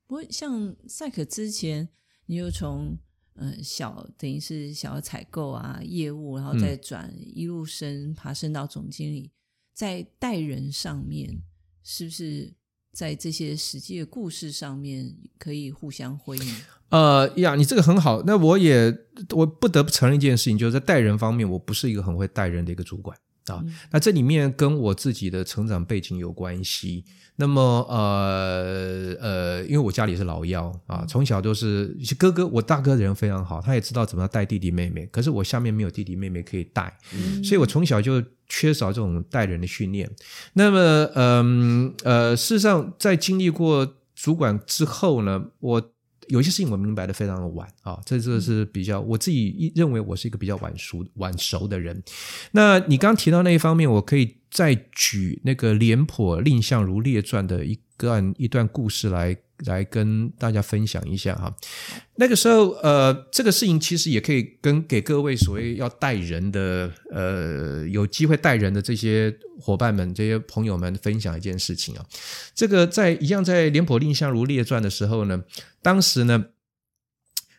[0.06, 1.88] 不过像赛克之前，
[2.26, 2.98] 你又从
[3.35, 9.30] 嗯小等于是小的采购啊业务，然后再转一路升爬升到总经理，
[9.72, 11.40] 在带人上面，
[11.82, 12.52] 是不是
[12.92, 16.56] 在这些实际的故事上面可以互相辉映？
[16.90, 18.22] 呃呀，你这个很好。
[18.26, 18.92] 那我也
[19.30, 23.16] 我不得不承认一件事情，就是在带人方面，我不是一个很会带人的一个主管。
[23.46, 27.05] 啊，那这里面跟我自己的成长背景有关系。
[27.37, 35.07] 那么，呃呃，因为我家里是老幺啊，从小都是哥哥，我大哥人非常好，他也知道怎么带弟弟妹妹。
[35.07, 36.94] 可是我下面没有弟弟妹妹可以带，
[37.42, 40.11] 所以我从小就缺少这种带人的训练。
[40.53, 45.92] 那么，嗯呃，事实上，在经历过主管之后呢，我。
[46.30, 52.02] 有些事情我明白的非常的晚啊，这这是比较我自己认为我是一个比较晚熟晚熟的人。
[52.52, 59.36] 那你刚提到那一方面，我可以再举那个《廉颇蔺相如列传》的一段一段故事来。
[59.66, 61.54] 来跟大家分享一下哈，
[62.14, 72.06] 那个时候呃，这个事情其实也可以跟给各位所谓要带人的呃有机会带人的这些伙伴们、这些朋友们分享一件事情啊。
[72.54, 75.44] 这个在一样在《廉颇蔺相如列传》的时候呢，
[75.82, 76.46] 当时呢，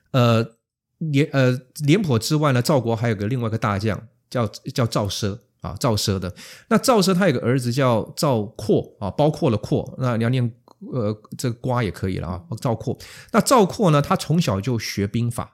[0.10, 0.56] 呃
[0.98, 6.34] 廉呃廉颇之外呢，赵国还有个另外一个大将叫叫赵奢啊，赵奢的。
[6.68, 10.54] 那赵奢他有个儿子叫赵括啊，包括了括，那你要念。
[10.92, 12.42] 呃，这个瓜也可以了啊。
[12.60, 12.98] 赵括，
[13.32, 14.02] 那赵括呢？
[14.02, 15.54] 他从小就学兵法，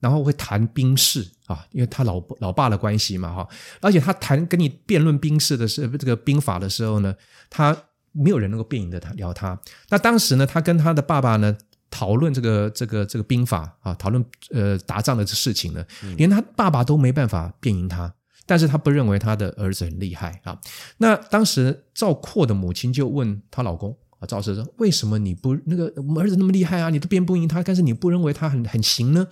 [0.00, 3.48] 然后会谈兵事啊，因为他老老爸的关系嘛哈。
[3.80, 7.14] 而且他谈跟你辩论兵事的时候，这个兵法的时候呢，
[7.48, 9.56] 他没有人能够辩赢的他聊他。
[9.90, 11.56] 那当时呢，他跟他的爸爸呢
[11.88, 15.86] 讨论这个这个这个兵法啊，讨论呃打仗的事情呢，
[16.16, 18.12] 连他爸爸都没办法辩赢他。
[18.46, 20.60] 但是他不认为他的儿子很厉害啊。
[20.98, 24.26] 那当时赵括的母亲就问她老公啊。
[24.26, 26.90] 赵奢说：“为什么你不那个我们儿子那么厉害啊？
[26.90, 29.26] 你都辩不赢他，但是你不认为他很很行呢？”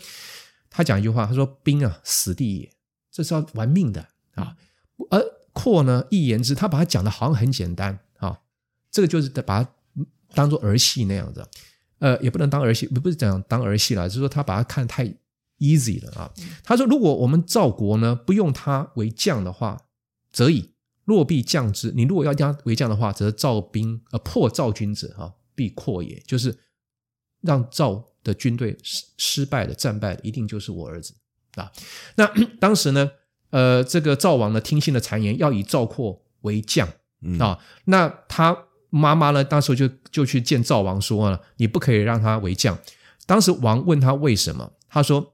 [0.71, 2.73] 他讲一句话，他说：“兵啊，死地也，
[3.11, 4.57] 这是要玩命的啊。”
[5.11, 5.23] 而
[5.53, 8.39] 括呢，一言之，他把他讲的好像很简单啊，
[8.91, 9.71] 这个就是把它
[10.35, 11.47] 当做儿戏那样子，
[11.99, 15.05] 呃，也不能当儿戏，不不是讲当儿戏了，就是说他把他看太
[15.63, 16.31] easy 了啊。
[16.65, 19.81] 他说：“如果我们赵国呢不用他为将的话，
[20.33, 20.71] 则以。”
[21.05, 26.57] 若必将之，你如果要将为将的话，则赵兵呃破赵军者啊，必扩也，就是
[27.41, 31.13] 让赵的军队失失败的战败的，一定就是我儿子
[31.57, 31.73] 啊。
[32.15, 32.25] 那
[32.61, 33.11] 当时呢，
[33.51, 36.89] 呃，这个赵王呢听信了谗言，要以赵括为将
[37.41, 37.59] 啊。
[37.87, 38.57] 那他
[38.91, 42.79] 妈妈呢，当时就就去见赵王说呢，你不可以让他为将。
[43.27, 45.32] 当时王问他为什么，他说。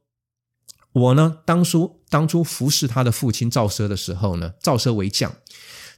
[0.98, 5.32] 我呢，当初当初服侍他的父亲赵奢的时候呢，赵奢为将，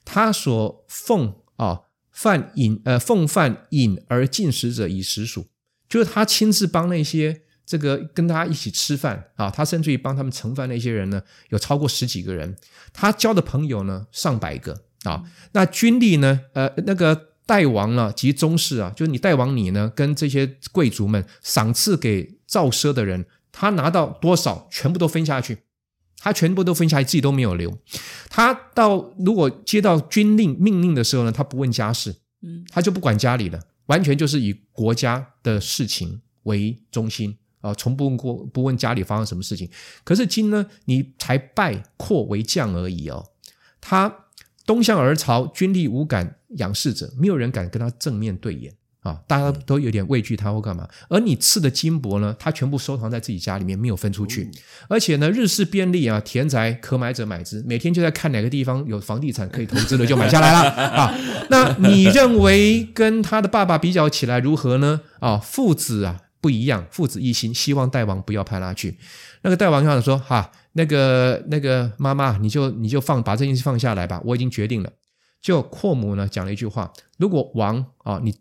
[0.04, 5.46] 他所奉啊饭饮呃奉饭饮而进食者以食属，
[5.88, 12.56] 就是他亲自帮那些这个跟他一起吃饭啊，他甚至于帮他们盛饭那些人呢，有超过十几个人，
[12.92, 23.26] 他交的朋友呢上百个啊，那军力呢，呃那个代王呢及宗室啊，就是你代王你呢跟这些贵族们赏赐给赵奢的人。
[23.52, 25.58] 他拿到多少，全部都分下去，
[26.18, 27.76] 他全部都分下去，自己都没有留。
[28.28, 39.68] 他到如果接到军令命令的时候呢，他不问家事，嗯，他就不管家里了，完全就是以国家的事情为中心，啊，从不问过不问家里发生什么事情。
[40.04, 43.30] 可是今呢，你才拜扩为将而已哦。
[43.80, 44.26] 他
[44.66, 50.88] 东向而朝，军力无敢仰视者，没有人敢跟他正面对眼啊，大家都有点畏惧他或干嘛。
[51.08, 54.50] 而你赐的金帛呢，他全部收藏在自己家里面，没有分出去。
[54.88, 61.14] 而且呢，日式便利啊，田宅可买者买之，每天就在看哪个地方有房地产可以投资的，就买下来了 啊。
[61.48, 65.00] 那你认为跟他的爸爸比较起来如何呢？
[65.20, 68.98] 啊，父子啊不一样，父子一心，希望大王不要派他去。
[69.42, 70.52] 那个大王想说哈。
[70.74, 74.90] 那个那个妈妈，你就你就放把这件事放下来吧，我已经决定了。
[75.42, 78.32] 就阔母呢讲了一句话：如果王啊，你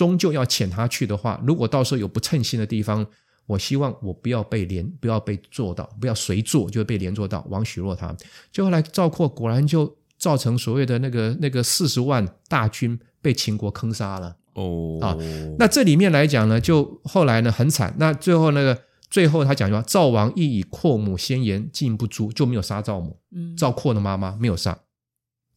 [0.00, 3.06] 终究要遣他去的话，如果到时候有不称心的地方，
[3.44, 7.46] 我希望我不要被连，不要被做到，不要随做就被连坐到。
[7.50, 8.16] 王许诺他，
[8.50, 14.34] 就后来赵括果然就造成所谓的那个那个四十万大军被秦国坑杀了。
[14.54, 15.14] 哦啊，
[15.58, 17.94] 那这里面来讲呢，就后来呢很惨。
[17.98, 18.78] 那最后那个。
[19.10, 23.18] 最后他讲句话：赵王亦以阔母先言，进不诛，就没有杀赵母。
[23.34, 24.78] 嗯，赵括的妈妈没有杀。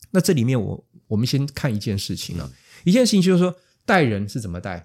[0.10, 2.49] 那这里面我我们先看一件事情啊，
[2.84, 3.53] 一件事情就是说
[3.86, 4.78] 待人是怎么带，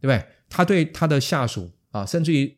[0.00, 0.24] 对不对？
[0.48, 2.56] 他对他的下属啊，甚至于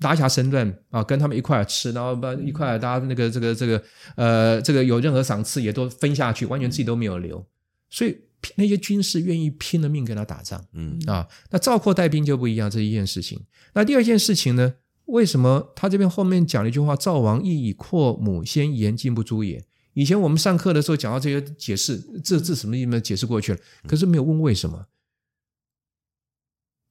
[0.00, 3.82] 拉下身段啊，跟他们一块吃，然后把一块大家那个这个这个
[4.16, 7.44] 呃这个有任何赏赐也都分下去，完全自己都没有留。
[7.90, 8.16] 所以
[8.56, 10.64] 那些军士愿意拼了命跟他打仗。
[10.72, 13.40] 嗯啊，那赵括带兵就不一样，这一件事情。
[13.74, 14.74] 那第二件事情呢？
[15.06, 16.94] 为什么他这边后面讲了一句话？
[16.94, 19.64] 赵王亦以阔母先言，进不诛也。
[19.94, 23.00] 以前我们上课的时候讲到这些解释，这这什么意思？
[23.00, 24.84] 解释过去了，可是没有问为什么。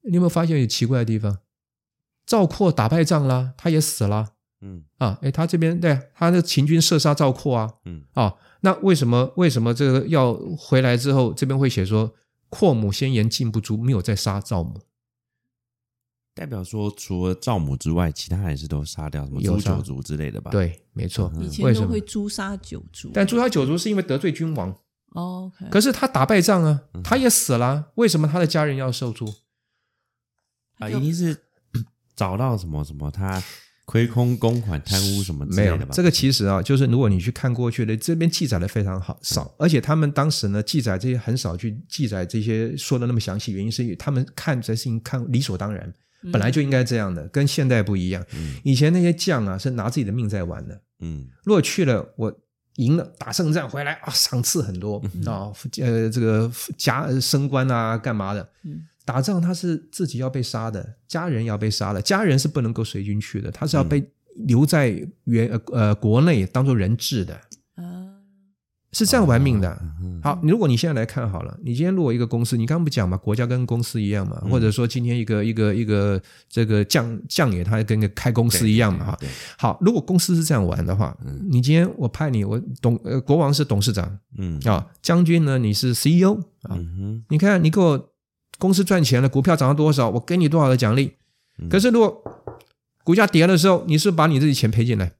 [0.08, 1.38] 你有没有发现有奇怪的地方？
[2.26, 4.34] 赵括打败仗了，他也死了。
[4.60, 7.74] 嗯啊，哎，他这边对他的秦军射杀赵括啊。
[7.84, 12.12] 嗯啊，那为什么为什么这个要回来之后，这边会写说
[12.48, 14.80] 阔母先言，禁不住，没有再杀赵母？
[16.34, 20.50] 代表说，除了赵母之外，其他还是都杀掉，什么诛九族之类的吧？
[20.50, 21.32] 对，没错。
[21.40, 24.76] 以前都会诛杀九族，但诛杀九族是因为得罪君王。
[25.12, 29.26] 哦，可是他打败仗啊，他也死了，为什么他的家人要受诛？
[30.78, 31.36] 啊，一定是
[32.16, 33.42] 找到什么什么他
[33.84, 35.88] 亏空公款、贪污什么之类的吧？
[35.92, 45.92] 这个其实啊，就是如果你去看过去的，这边记载的非常好少，而且他们当时呢记载这些很少去记载这些说的那么详细，原因是他们看这事情看理所当然。
[46.32, 48.26] 本来就应该这样的，跟现代不一样。
[48.64, 50.82] 以前那些将啊，是拿自己的命在玩的。
[50.98, 52.36] 嗯，如果去了，我
[52.74, 55.46] 赢了，打胜仗回来啊，赏赐很多啊，
[55.80, 58.50] 呃，这个加升官啊，干嘛的？
[59.08, 64.06] 打仗他是自己要被杀的，家人要被杀的，家人是不能够随军去的，他是要被
[64.46, 67.34] 留在原呃国内当做人质的。
[67.76, 68.04] 啊。
[68.92, 69.80] 是这样玩命的。
[70.22, 79.18] 好，如果你现在来看好了，你今天如果一个公司，你刚刚不讲嘛，国家跟公司一样嘛，或者说今天一个一个一个这个将将爷，他跟个开公司一样嘛，哈。
[79.58, 81.16] 好，如果公司是这样玩的话，
[81.50, 84.58] 你今天我派你，我董呃国王是董事长，嗯。
[84.64, 86.76] 啊，将军呢你是 CEO 啊，
[87.28, 88.12] 你看你给我
[88.58, 91.14] 公司赚钱了，股票涨了多少，我给你多少的奖励。
[91.70, 92.22] 可是如果
[93.04, 95.12] 股价跌的时候，你是把你自己钱赔进来。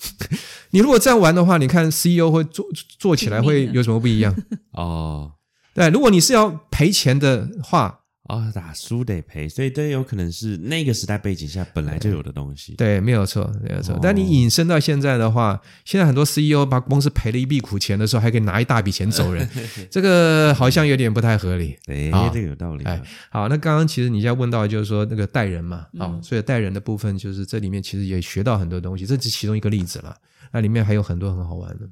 [0.70, 2.66] 你如果这样玩的话，你看 CEO 会做
[2.98, 4.34] 做起来会有什么不一样？
[4.72, 5.32] 哦，
[5.74, 12.74] 对，如果你是要赔钱的话，啊，打输得赔，所以这有可能是那个时代背景下本来就有的东西。
[12.74, 13.98] 对，没有错，没有错。
[14.02, 19.48] 但你引申到现在的话，现在很多 CEO 把公司赔了一笔苦钱的时候，还可以拿一大笔钱走人，
[19.90, 21.74] 这个好像有点不太合理。
[21.86, 22.84] 哎，这个有道理。
[22.84, 30.14] 哎，好，那刚刚其实你在问到就是说那个带人嘛，啊，所以带人的部分就是这里面其实也学到很多东西，这是其中一个例子了。
[30.52, 31.90] 那里面还有很多很好玩的，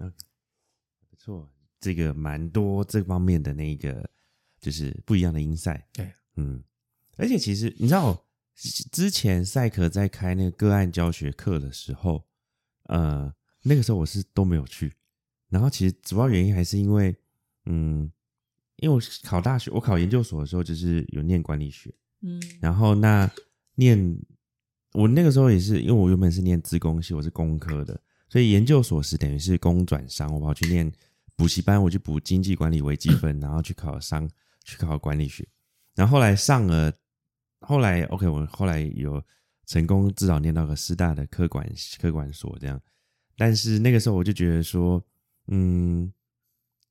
[0.00, 0.12] 嗯，
[1.10, 1.48] 不错，
[1.80, 4.08] 这个蛮多这方面的那个，
[4.66, 6.60] 就是不一样的音赛，对，嗯，
[7.16, 8.26] 而且其实你知道，
[8.90, 12.24] 之前赛克在开那个个案教学课的时候，
[12.86, 14.92] 呃，那个时候我是都没有去，
[15.50, 17.14] 然后其实主要原因还是因为，
[17.66, 18.10] 嗯，
[18.78, 23.30] 因为我考大学，我考研究所的时候就是有念管理学，嗯，然后那
[23.76, 24.18] 念。
[24.92, 28.00] 我那个时候也是，因为我原本是念资工系，我是工科的，
[28.30, 30.90] 所以研究所是等于是工转商，我跑去念
[31.36, 34.26] 补习班，我去补经济管理微积分，然后去考商，
[34.66, 35.48] 去考管理学，
[35.94, 36.92] 然后后来上了，
[37.60, 39.24] 后来 OK，我后来有
[39.64, 41.66] 成功至少念到个师大的科管
[41.98, 42.78] 科管所这样，
[43.38, 45.02] 但是那个时候我就觉得说，
[45.46, 46.12] 嗯，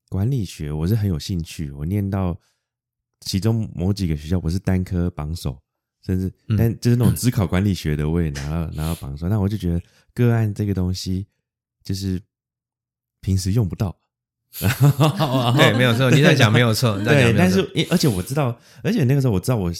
[0.10, 2.36] 管理学我是很有兴趣，我念到
[3.20, 5.62] 其中某几个学校，我是单科榜首。
[6.02, 9.28] 甚至，但就是那种只考管理学的，我也拿到 拿到榜首。
[9.28, 9.82] 那我就觉得
[10.14, 11.26] 个案这个东西，
[11.84, 12.22] 就是
[13.22, 14.00] 平时用不到。
[15.58, 16.98] 对，没有错，你在讲没有错。
[17.04, 19.72] 对，但是而且我知道，而且那个时候我知道我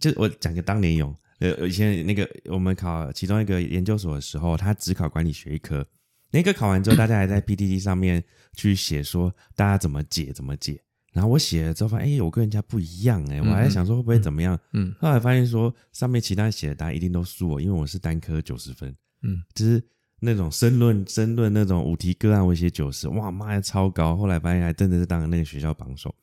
[0.00, 5.86] 就我讲个当年勇，呃，以前那个我们考其中一个研究所的时候，他只考管理学一科，
[6.30, 8.22] 那个考完之后，大家还在 PPT 上面
[8.54, 10.82] 去写说大家怎么解怎么解。
[11.12, 19.82] 然后我写了之后发现，哎，我跟人家不一样哎、我还在想说会不会怎么样，嗯后来发现说上面其他人写的答案一定都输我，因为我是单科九十分，嗯，就是
[20.24, 26.14] 那种申论申论那种五题个案，我写九十，哇妈呀超高，后来发现还真的是当了那个学校榜首，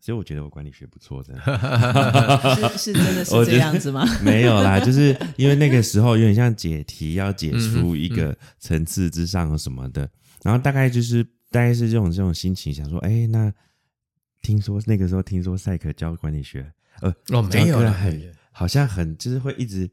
[0.00, 1.42] 所以我觉得我管理学不错，真的。
[2.78, 4.06] 是是真的是 这样子吗？
[4.22, 10.08] 没有啦，就是因为那个时候有点像解题，要解出一嗯个层次之上什么的，
[10.44, 13.52] 然后大概就是大概是这种这种心情，想说，哎，那
[14.42, 19.90] 听说那个时候听说赛克教管理学，呃，哦，没有了，很好像很就是会一直，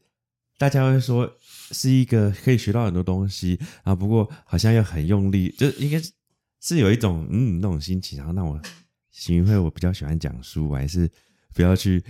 [0.57, 1.29] 大家会说
[1.71, 6.11] 是一个可以学到很多东西，然后不过好像又很用力，就应该是
[6.61, 8.59] 是有一种嗯那种心情，然后那我
[9.11, 11.09] 行运会我比较喜欢讲书，我还是
[11.53, 12.03] 不要去。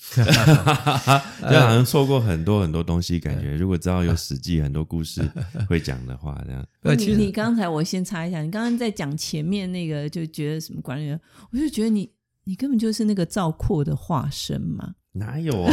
[0.16, 5.20] 就好像错过很多很多东西，感觉如果知道有史记很多故事
[5.68, 11.20] 会讲的话，这样呃， 你你刚才我先插一下，你刚刚在讲前面那个，就觉得什么管理员，
[11.52, 12.10] 我就觉得你
[12.44, 14.94] 你根本就是那个赵括的化身嘛。
[15.12, 15.72] 哪有啊？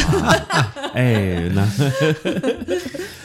[0.96, 1.70] 哎，那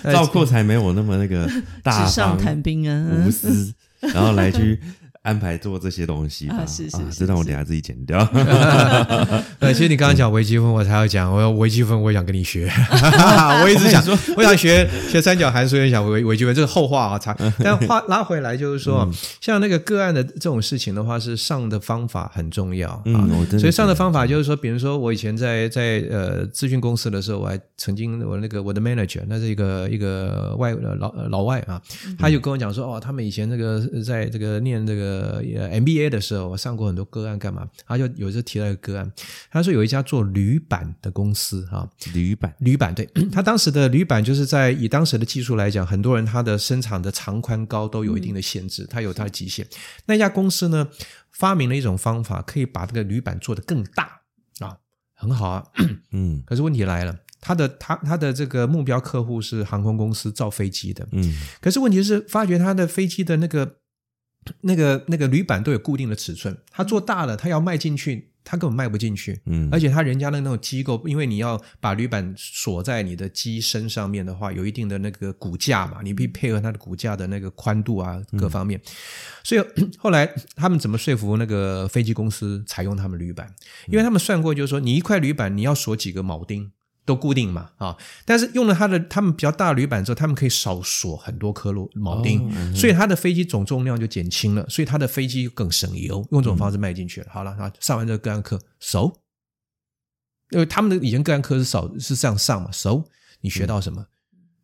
[0.12, 1.48] 赵括才没有那么那个
[1.82, 3.72] 大上方谈兵啊无，私，
[4.12, 4.78] 然后来去
[5.22, 6.56] 安排做这些东西吧。
[6.58, 8.18] 啊是是是这让我等一下自己剪掉。
[9.58, 12.68] 呃， 其实你刚刚讲微积分，我才要讲，我要微积分，我也想跟你学。
[13.62, 17.18] 我一直想 说，我想学学三角函数，也想微微积分，这是后话啊。
[17.18, 19.08] 才，但话拉回来就是说，
[19.40, 23.28] 像那个个案的这种事情的话，是上的方法很重要啊。
[23.58, 31.80] 所以上的方法就是说，比如说我以前在在呃咨询公司的时候，我还曾经我那个我的 manager，那是一个一个外呃老呃老外啊，
[32.18, 37.68] 他就跟我讲说，哦，他们以前那个在这个念这个呃 MBA 的时候，我上过很多个案，干嘛？
[37.86, 39.12] 他就有时候提到一个个案，
[39.50, 49.66] 他说有一家做铝板的公司啊，铝板，铝板对他当时的铝板就是在以当时的技术来讲，很多人他的生产的长宽高都有一定的限制，它有它的极限。
[50.06, 50.88] 那家公司呢，
[51.30, 54.22] 发明了一种方法，可以把这个铝板做得更大
[54.60, 54.78] 啊，
[55.14, 55.64] 很好啊。
[56.12, 63.78] 嗯 可是问题来了，他的他他的这个目标客户是航空公司造飞机的，嗯可是问题是发觉他的飞机的那个
[64.62, 69.40] 那个那个铝板都有固定的尺寸，它做大了，它要卖进去，它根本卖不进去。
[69.46, 78.80] 嗯，而且它人家的那种机构，因为你要把铝板锁在你的机身上面的话，有一定的那个骨架嘛，你必配合它的骨架的那个宽度啊各方面。
[79.44, 79.62] 所以
[79.96, 83.54] 后来他们怎么说服那个飞机公司采用他们铝板？
[83.88, 86.72] 因为他们算过，就是说你一块铝板你要锁几个铆钉。
[87.04, 97.26] 都固定嘛啊，但是用了它的他们比较大的铝板之后，他们可以少锁很多颗螺铆钉，哦嗯所以它的飞机总重量就减轻了，所以它的飞机更省油，用这种方式卖进去了。
[97.30, 99.20] 好了，啊，上完这个个案课熟，
[100.50, 103.04] 因为他们的以前个案课是少是这样上嘛，熟，
[103.40, 104.06] 你学到什么？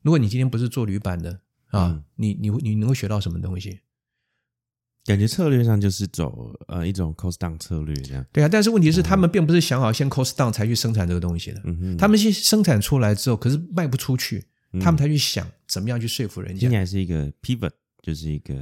[0.03, 3.81] 如果你今天不是做铝板的啊，嗯你你你能够学到什么东西？
[5.09, 8.23] 感觉策略上就是走呃一种 cost down 策略这样。
[8.31, 14.45] 对啊，但是问题是他们并不是想好先 cost down 才去生产这个东西的，嗯哼，他们先生产出来之后，可是卖不出去，
[14.75, 14.81] 嗯。
[14.81, 16.61] 他们才去想怎么样去说服人家。
[16.61, 17.71] 听起来是一个 pivot，
[18.03, 18.55] 就是一个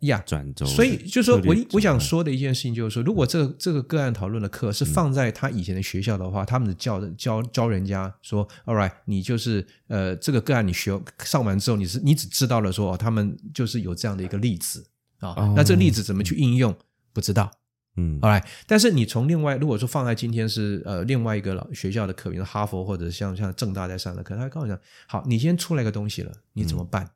[0.00, 0.20] 呀。
[0.26, 0.66] 转轴。
[0.66, 14.84] 所以就是说我我想说的一件事情就是说，如果这个这个个案讨论的课是放在他以前的学校的话，他们的教教教人家说，all right，你就是呃这个个案你学上完之后，你是你只知道了说哦，他们就是有这样的一个例子
[15.32, 16.74] 啊，哦那这个例子怎么去应用
[17.12, 17.50] 不知道。
[17.96, 27.08] 嗯 all right，但是你从另外如果说放在今天是呃另外一个老学校的课，比如哈佛或者像像正大在上的课，他会告诉你讲，好，你先出来一个东西了，你怎么办？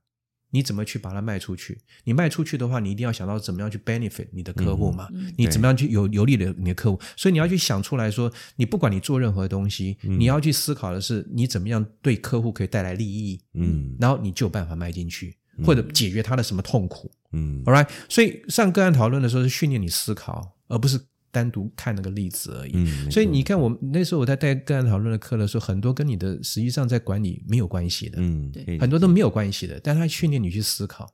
[0.50, 1.76] 你怎么去把它卖出去？
[2.04, 5.08] 你卖出去的话，你一定要想到怎么样去 benefit 你的客户嘛？
[5.36, 6.98] 你怎么样去有有利的你的客户？
[7.16, 17.10] 所以你要去想出来说，你不管你做任何东西，你要去思考的是你怎么样对客户可以带来利益，嗯然后你就有办法卖进去，或者解决他的什么痛苦。
[17.32, 20.98] 嗯 All right，所以上个案讨论的时候是训练你思考，而不是
[21.30, 22.72] 单独看那个例子而已。
[22.74, 31.06] 嗯，所以你看，我那时候我在带个案讨论的课的时候，很多跟你的实际上在管理没有关系的，嗯，对很多都没有关系的，但他训练你去思考。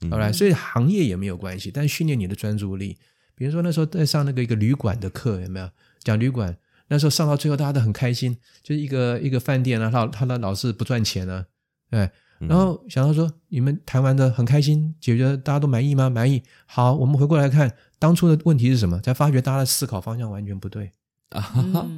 [0.00, 2.96] 嗯 All right，所以行业也没有关系，但是训练你的专注力。
[3.34, 5.70] 比如说那时候在上那个一个旅馆的课，有没有
[6.02, 6.56] 讲旅馆？
[6.88, 11.44] 那时候上到最后，大家都很开心，就是一个一个饭店啊，他他的老是不赚钱啊，
[11.90, 12.10] 哎，
[12.40, 16.08] 然后想到说你们谈完的很开心，解决大家都满意吗？
[16.08, 16.42] 满意。
[16.66, 20.92] 好，我们回过来看当初的问题是什么，才发觉大家的思考方向完全不对。
[21.28, 21.42] 啊，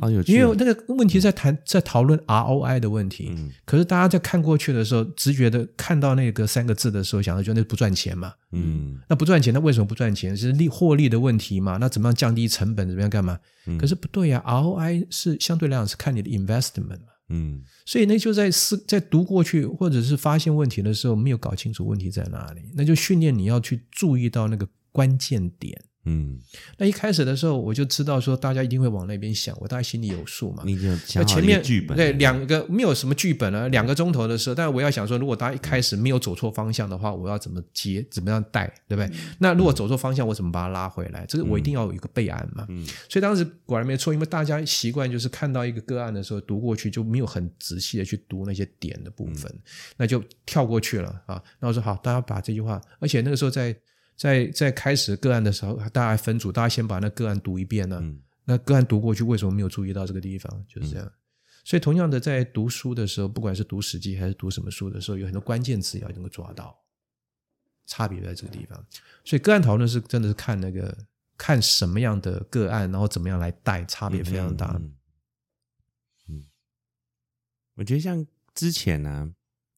[0.01, 10.37] 好有趣哦，因为那个问题在谈在讨论 ROI 的问题，嗯可是大家在看过去的时候，直觉的看到那个三个字的时候，想到就那不赚钱嘛，嗯那不赚钱，那为什么不赚钱？
[10.37, 11.77] 是利获利的问题嘛？
[11.77, 12.89] 那怎么样降低成本？
[12.89, 13.39] 怎么样干嘛？
[13.67, 17.10] 嗯可是不对呀、r o i 是相对来讲是看你的 investment 嘛。
[17.31, 25.83] 嗯所以那就在思在读过去或者是发现问题的时候，没有搞清楚问题在哪里，那就训练你要去注意到那个关键点。
[26.07, 26.39] 嗯，
[26.79, 30.63] 那一开始的时候，我就知道说大家一定会往那边想，我大概心里有数嘛。
[30.65, 39.15] 你已经有想前面剧本，对两个没有什么剧本啊，两个钟头的时候，但是我要想说，如果大家一开始没有走错方向的话，我要怎么接，怎么样带，对不对？
[39.39, 41.27] 那如果走错方向，我怎么把它拉回来？
[41.29, 42.65] 这个我一定要有一个备案嘛。
[42.71, 49.55] 嗯所以当时果然没错，因为大家习惯就是看到一个个案的时候读过去，就没有很仔细的去读那些点的部分，
[49.99, 51.43] 那就跳过去了啊。
[51.59, 53.77] 那我说好，大家把这句话，而且那个时候在
[54.21, 60.63] 在在开始个案的时候，大家分组，大家先把那个案读一遍呢、嗯那个案读过去，为什么没有注意到这个地方？
[60.69, 61.11] 就是这样。
[61.65, 66.79] 所以同样的，在读书的时候，不管是读《史记》还是读什么书的时候，有很多关键词要能够抓到，
[67.87, 68.85] 差别在这个地方。
[69.25, 71.07] 所以个案讨论是真的是看那个
[71.39, 74.77] 看什么样的个案，然后怎么样来带，差别非常大。
[74.79, 74.95] 嗯
[76.29, 76.45] 嗯，
[77.77, 79.33] 我觉得像之前呢、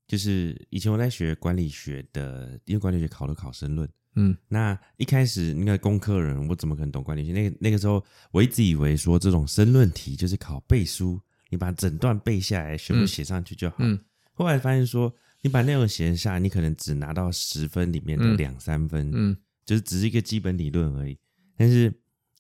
[0.09, 3.89] 就是以前我在学管理学的，因为管理学考了考生论。
[4.15, 7.33] 嗯那一开始那个工科人，我怎么可能懂管理学？
[7.33, 13.77] 那个那个时候，我一直以为说这种申论题就是考背书，你把整段背下来，全部嗯写上去就好。
[13.81, 13.99] 嗯
[14.35, 19.11] 后来发现说，你把内容写下来，你可能只拿到十分里面的嗯两三分。
[19.15, 21.17] 嗯就是只是一个基本理论而已。
[21.57, 21.93] 但是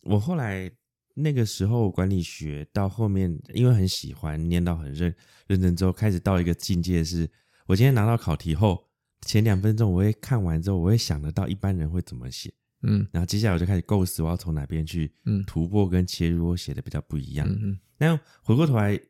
[0.02, 0.68] 我后来
[1.14, 5.14] 那个时候管理学到后面，因为很喜欢念到很认
[5.46, 7.30] 认真之后，开始到一个境界是，
[7.66, 8.88] 我今天拿到考题后，
[9.26, 12.52] 前两分钟我会看完之后，我会想得到一般人会怎么写，
[12.82, 17.48] 嗯然后接下来我就开始构思我要从哪边去嗯突破跟切入，我写的比较不一样。
[17.48, 19.00] 嗯嗯那回过头来，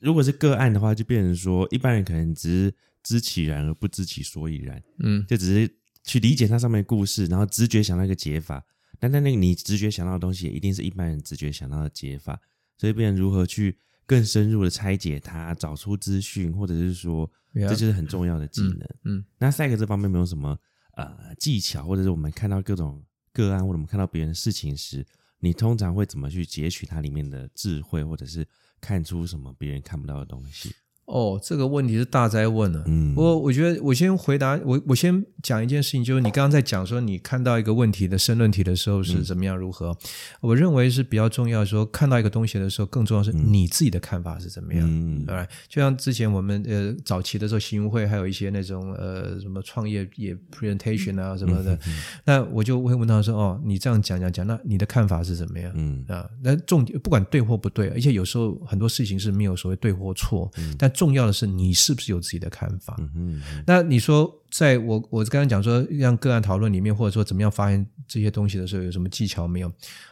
[0.00, 4.82] 如果是个案的话，就变成说一般人可能只是知其然而不知其所以然。
[5.00, 8.64] 嗯就只是去理解它上面的故事，然后直觉想到一个解法。
[8.98, 12.40] 但但那个你直觉想到的东西，一定是一般人直觉想到的解法。
[12.78, 18.88] 所以，变成如何去更深入的拆解它，找出资讯，或者是说这就是很重要的技能。
[19.04, 20.58] 嗯那赛格这方面没有什么
[20.96, 23.02] 呃技巧，或者是我们看到各种
[23.32, 25.06] 个案，或者我们看到别人的事情时，
[25.40, 28.46] 你通常会怎么去截取它里面的智慧，或者是
[28.80, 30.74] 看出什么别人看不到的东西？
[31.06, 32.82] 哦，这个问题是大灾问了。
[32.86, 33.12] 嗯。
[33.16, 39.96] 我我觉得我先回答我我先讲一件事情，就是你刚刚在讲说你看到一个问题的申论题的时候是怎么样如何，
[40.40, 41.64] 我认为是比较重要。
[41.64, 44.86] 说看到一个东西的时候，更重要是你自己的看法是怎么样。
[44.88, 45.24] 嗯。
[45.26, 51.78] 当然，就像之前我们呃早期的时候，新闻会还有一些那种呃什么创业也 presentation 啊什么的，
[52.24, 56.04] 那我就会问他说：“哦，你这样讲讲讲，那你的看法是怎么样？”嗯。
[56.08, 62.96] 啊，那重点不管对或不对，而且有时候很多事情是没有所谓对或错，但重要的是你是不是有自己的看法。
[62.98, 69.70] 嗯嗯那你说，在我我刚才讲说让个案讨论里面，或者说怎么样发现这些东西的时候，有什么技巧没有？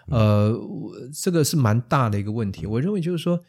[0.09, 2.67] 呃，我这个是蛮大的一个问题。
[2.67, 3.41] 我认为就是说，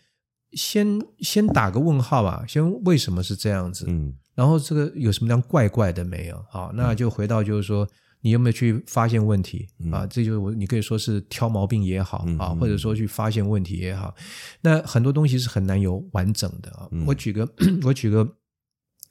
[0.53, 3.86] 先先打个问号吧，先为什么是这样子？
[3.88, 6.43] 嗯然后这个有什么样怪怪的没有？
[6.49, 7.88] 好，那就回到就是说，
[8.24, 10.07] 你有没有去发现问题啊？
[10.07, 14.15] 这就是我你可以说是挑毛病也好啊，或者说去发现问题也好。
[14.61, 16.89] 那很多东西是很难有完整的啊。
[17.05, 17.47] 我举个
[17.84, 18.28] 我举个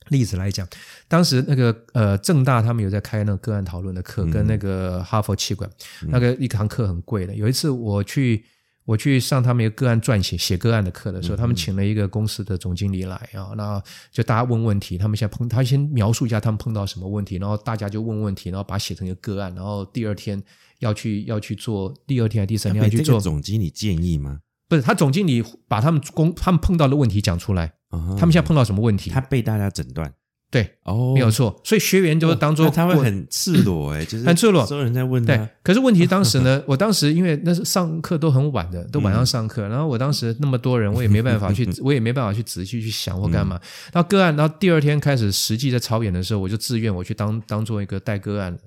[0.08, 0.66] 例子来讲，
[1.08, 5.70] 当时那个呃正大他们有在开那个个案讨论的课，跟那个哈佛气管
[6.08, 7.34] 那个一堂课很贵的。
[7.34, 8.44] 有一次我去。
[8.84, 20.42] 我去上他们一个个案撰写写个案的课的时候，他们请了一个公司的总经理来啊，那就大家问问题，他们先碰，他先描述一下他们碰到什么问题，然后大家就问问题，然后把它写成一个个案，然后第二天
[20.80, 24.40] 要去要去做，第二天还第三天要去做总经理建议吗？
[24.68, 30.12] 不是他总经理把他们公他们碰到的问题讲出来，哦他们现在碰到什么问题，他被大家诊断
[30.52, 34.66] 对，哦，没有错，所以学员就当做那他会很赤裸哎， 就是很赤裸。
[34.66, 43.58] 所有人在问对，，可是问题当时呢， 我当时因为那是上课都很晚的，都晚上上课，然后我当时那么多人，我也没办法去， 我也没办法去仔细去想或干嘛。
[43.94, 48.58] 然后个案，然后第二天开始实际在操演的时候，我就自愿我去当当做一个带个案。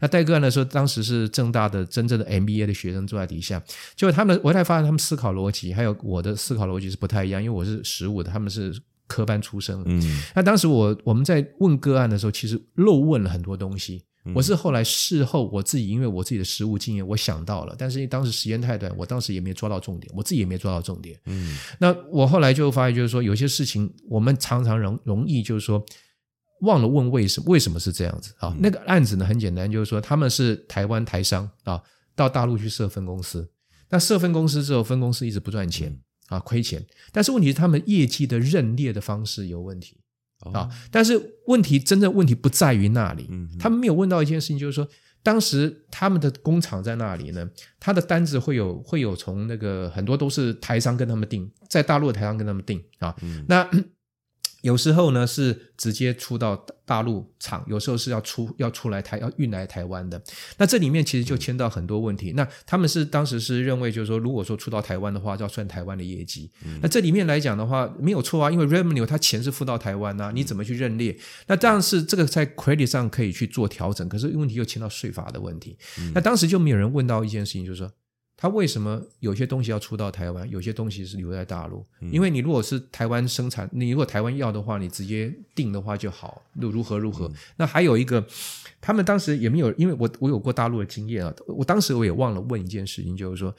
[0.00, 3.62] 那带个案的时候，当时是正大的真正的 MBA 的学生坐在底下，
[3.94, 8.76] 结果他们我才发现他们思考逻辑还有我的思考逻辑是不太一样，因为我是实务的，他们是
[9.08, 9.84] 科班出身了。
[9.86, 14.04] 嗯那当时我我们在问个案的时候，其实漏问了很多东西。
[14.34, 21.18] 我是后来事后我自己因为我自己的实务经验，我想到了，但是因为当时时间太短，我当时也没抓到重点，我自己也没抓到重点。
[21.24, 25.82] 嗯那我后来就发现，就是说有些事情我们常常容容易就是说
[26.60, 28.54] 忘了问为什么，为什么是这样子啊？
[28.60, 31.82] 那个案子呢很简单，就是说他们是台湾台商啊，
[32.14, 33.48] 到大陆去设分公司。
[33.88, 35.98] 那设分公司之后，分公司一直不赚钱、
[36.28, 36.82] 啊，亏钱。
[37.12, 39.98] 但是问题是他们业绩的认列的方式有问题
[40.40, 40.68] 哦啊。
[40.90, 44.88] 但是问题真正问题不在于那里，嗯他们没有问到一件事情，就是说。
[45.20, 47.46] 当时他们的工厂在那里呢，
[47.80, 53.14] 他的单子会有会有从那个很多都是台商跟他们订，在大陆的台商跟他们订啊。
[53.22, 53.68] 嗯那
[54.68, 60.22] 有时候呢是直接出到大大陆厂，有时候是要出要出来台要运来台湾的。
[60.58, 62.32] 那这里面其实就牵到很多问题。
[62.32, 66.50] 那他们是当时是认为，就是说，如果说出到台湾的话，就要算台湾的业绩。
[66.82, 71.16] 那这里面来讲的话，没有错啊，因为 revenue 它钱是付到台湾啊，你怎么去认列？
[71.46, 75.76] 那当然是这个在 credit 上可以去做调整，可是问题又牵到税法的问题。
[76.14, 77.90] 那当时就没有人问到一件事情，就是说。
[78.40, 81.84] 他为什么有些东西要出到台湾，有些东西是留在大陆？
[82.12, 87.28] 因为你如果是台湾生产，你如果台湾要的话，你直接订的话就好，如如何如何。
[87.56, 88.24] 那还有一个，
[88.80, 93.52] 他们当时也没有，因为我我有过大陆的经验啊，我当时我也忘了问一件事情，就是说。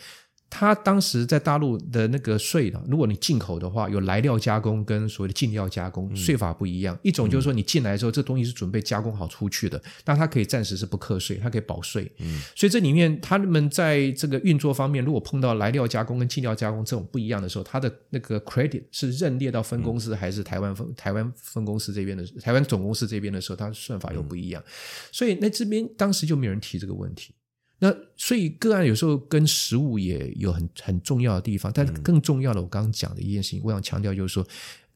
[0.50, 6.98] 他当时在大陆的那个税呢，如果你进口的话，有来料加工跟所谓的进料加工，税法不一样。
[7.04, 12.12] 一种就是说你进来之后，这东西是准备加工好出去的，那它可以暂时是不课税，它可以保税。
[12.18, 24.64] 嗯，所以这里面他们在这个运作方面，如果碰到来料加工跟进料加工这种不一样的时候，它的那个 credit 是认列到分公司还是台湾分台湾分公司这边的台湾总公司这边的时候，它算法又不一样。
[25.12, 27.34] 所以那这边当时就没有人提这个问题。
[27.82, 34.46] 那所以个案有时候跟实物也有很很重要的地方，但是更重要的，我刚刚讲的一件事情，我想强调就是说，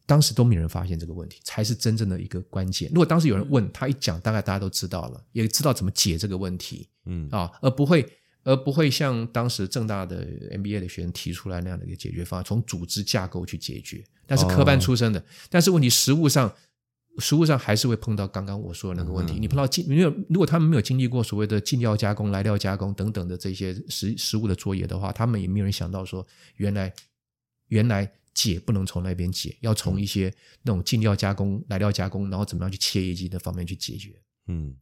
[0.05, 2.89] 当时都没有人发现这个问题，才是真正的一个关键。
[2.89, 8.05] 如果当时有人问他一讲，大概大家都知道了，也知道怎么解这个问题，嗯啊，而不会
[8.43, 16.53] 而不会像当时正大的 MBA 的学生提出来那样的一个解决方案，从组织架构去解决，但是科班出身的，但是问题实物上。
[17.19, 19.39] 实物上还是会碰到刚刚我说的那个问题。
[19.39, 20.09] 你碰到进没有？
[20.29, 26.25] 如果他们没有经历过所谓的进料加工、来料加工等等的这些食食物的作业的话，他们也没有人想到说，
[26.57, 26.93] 原来
[27.67, 30.33] 原来解不能从那边解，要从一些
[30.63, 34.21] 那种进料加工、来料加工，然后怎么样去切业绩的方面去解决。
[34.47, 34.75] 嗯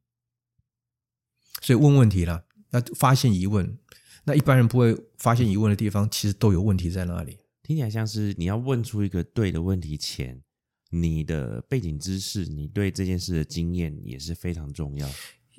[1.61, 3.77] 所以问问题了，那发现疑问，
[4.23, 7.37] 那一般人不会发现疑问的地方，其实都有问题在那里。
[7.61, 10.41] 听起来像是你要问出一个对的问题前，
[10.91, 15.09] 你的背景知识，你对这件事的经验也是非常重要。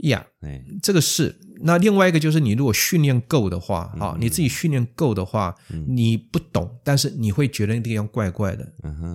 [0.05, 1.37] 呀、哎，这个是。
[1.61, 5.55] 那另外一个就是，你如果训练够的话，啊、嗯你自己训练够的话，
[5.87, 8.73] 你不懂，但是你会觉得那个地方怪怪的，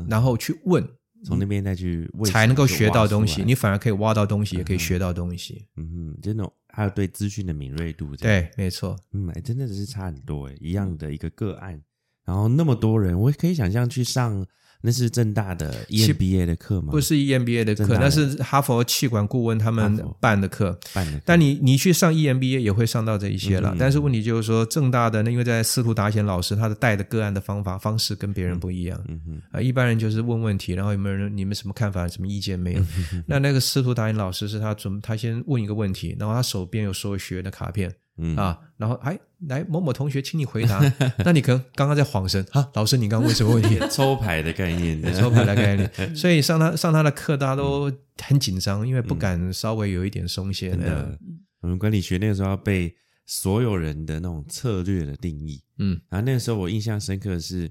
[0.08, 0.88] 然后去问，
[1.26, 3.44] 从那边再去问才能够学到东西。
[3.44, 5.66] 你反而可以挖到东西，也可以学到东西。
[5.76, 8.96] 嗯哼，真的还有对资讯的敏锐度，对，没错。
[9.12, 11.82] 嗯，哎，真的是差很多哎，一样的一个个案，
[12.24, 14.46] 然后那么多人，我可以想象去上
[14.82, 16.92] 那是正大的 E 其 EMBA 的课吗？
[16.92, 18.00] 不是 E EMBA 的课，的。
[18.00, 20.80] 那是哈佛气管顾问他们办的课。
[20.94, 32.82] 办的课，但你你去上 E EMBA 也会上到这一些了，嗯但是问题就是说，正大的那因为在司徒达贤老师他的带的个案的方法方式跟别人不一样，嗯哼，啊，一般人就是问问题，然后有没有人你们什么看法、什么意见没有？
[33.12, 40.80] 嗯那那个司徒达贤老师是他准他先问一个问题，然后他手边有所有学员的卡片嗯啊，然后哎来某某同学，请你回答。
[41.24, 43.80] 那你可能刚刚在晃神啊，老师你刚刚问什么问题？
[43.92, 47.92] 抽牌的概念， 抽牌的概念，所以上他上他的课，大家都
[48.24, 50.72] 很紧张，因为不敢稍微有一点松懈。
[50.72, 51.20] 真的，
[51.62, 52.96] 我们管理学那个时候要背
[53.26, 57.70] 所有人的那种策略的定义，嗯，然后那个时候我印象深刻的是，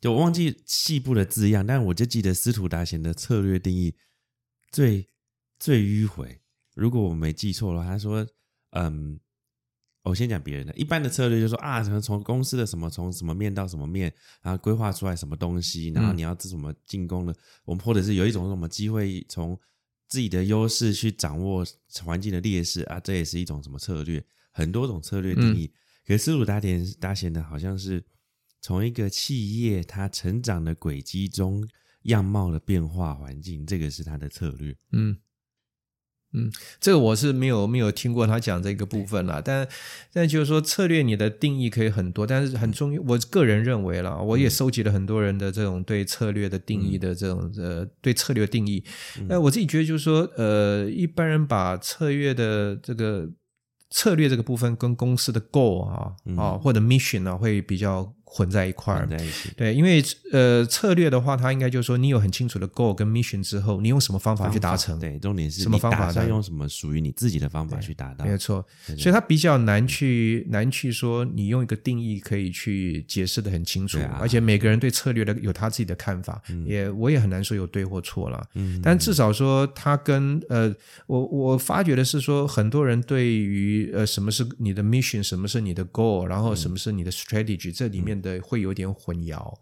[0.00, 3.94] 就我忘记细部的字样，但我就记得司徒达贤的策略定义
[4.72, 5.06] 最
[5.58, 6.40] 最迂回。
[6.74, 8.26] 如果我没记错的话，他说，
[8.70, 9.20] 嗯，
[10.04, 17.34] 我先讲别人的，一般的策略就是说啊，可能从公司的什么从什么面到什么面，然后规划出来什么东西，然后你要怎么进攻的，
[17.64, 19.58] 我们或者是有一种什么机会从
[20.06, 21.66] 自己的优势去掌握
[22.04, 25.72] 环境的劣势啊，这也是一种什么策略，很多种策略定义。
[26.06, 28.04] 可是斯鲁达田达贤的好像是
[28.60, 31.66] 从一个企业它成长的轨迹中
[32.02, 34.76] 样貌的变化环境，这个是他的策略。
[34.92, 35.16] 嗯
[36.34, 39.66] 嗯，这个我是没有没有听过他讲这个部分啦，但
[40.12, 43.00] 但就是说策略你的定义可以很多，但是很重要。
[43.06, 48.84] 我个人认为啦，我也收集了很多人的这种对策略的定义的这种呃对策略定义。
[49.28, 53.28] 那我自己觉得就是说，呃，一般人把策略的这个
[53.90, 59.08] 策略这个部分跟公司的 goal 啊啊或者 mission 啊会比较混在一块儿。
[59.56, 64.98] 对，因为呃策略的话，它应该就是说，你有很清楚的 goal 跟 mission 之后，你用什么方法去达成？
[64.98, 68.24] 对，重点是什么方法你打算呢用什么属于你自己的方法去达到。
[68.24, 68.32] 没？
[68.32, 68.66] 有错，
[68.98, 74.18] 所以它比较难去难去说，你用一个定义可以去解释的很清楚，啊。
[74.20, 78.44] 而且每个人对策略的有他自己的看法，也我也很难说有对或错了。
[78.54, 80.74] 嗯，但至少说，它跟呃，
[81.06, 89.54] 我我发觉的是说，很多人对于呃什么是你的 mission，什么是你的 goal，然后什么是你的 strategy，、这里面的会有点混淆。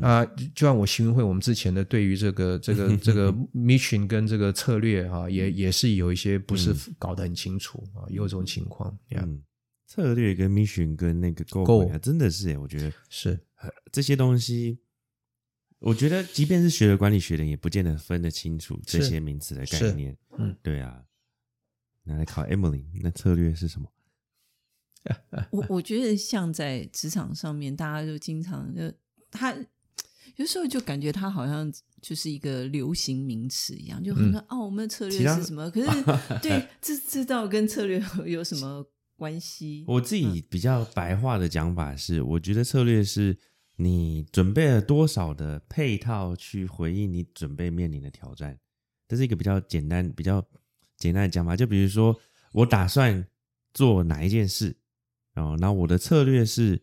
[0.00, 9.42] 啊、就像我新闻会我们之前的对于这个这个这个 mission 跟这个策略啊，也也是有一些不是搞得很清楚啊，有这种情况，嗯，
[9.86, 11.42] 策略跟 mission 跟那个
[11.90, 13.40] 啊真的是耶，我觉得是
[13.90, 14.78] 这些东西，
[15.78, 20.14] 我觉得即便是学了管理学的，也不见得分得清楚这些名词的概念。
[20.38, 21.02] 嗯，对啊。
[22.04, 23.86] 拿来考 Emily，那策略是什么？
[25.50, 28.92] 我我觉得像在职场上面，大家就经常就
[29.30, 29.54] 他
[30.36, 35.70] 有时候就感觉他好像就是一个流行名词一样，就很多、哦，我们的策略是什么？
[35.70, 35.88] 可是
[36.40, 38.84] 对，这这道跟策略有有什么
[39.16, 39.84] 关系？
[39.86, 43.38] 我自己比较白话的讲法是，我觉得策略是
[43.76, 48.58] 你准备了多少的配套去回应你准备面临的挑战，
[49.06, 50.44] 这是一个比较简单、比较
[50.96, 51.54] 简单的讲法。
[51.56, 52.18] 就比如说，
[52.52, 53.26] 我打算
[53.74, 54.76] 做哪一件事，
[55.34, 56.80] 哦，然后我的策略是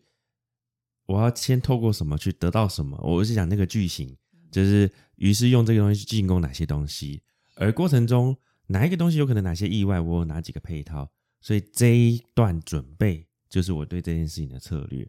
[1.06, 3.00] 我要先透过什么去得到什么。
[3.04, 4.18] 我是讲那个句型，
[4.52, 7.22] 就是于是用这个东西去进攻哪些东西，
[7.56, 8.36] 而过程中
[8.68, 11.10] 哪一个东西有可能哪些意外，我有哪几个配套。
[11.41, 15.08] 所以这一段准备就是我对这件事情的策略，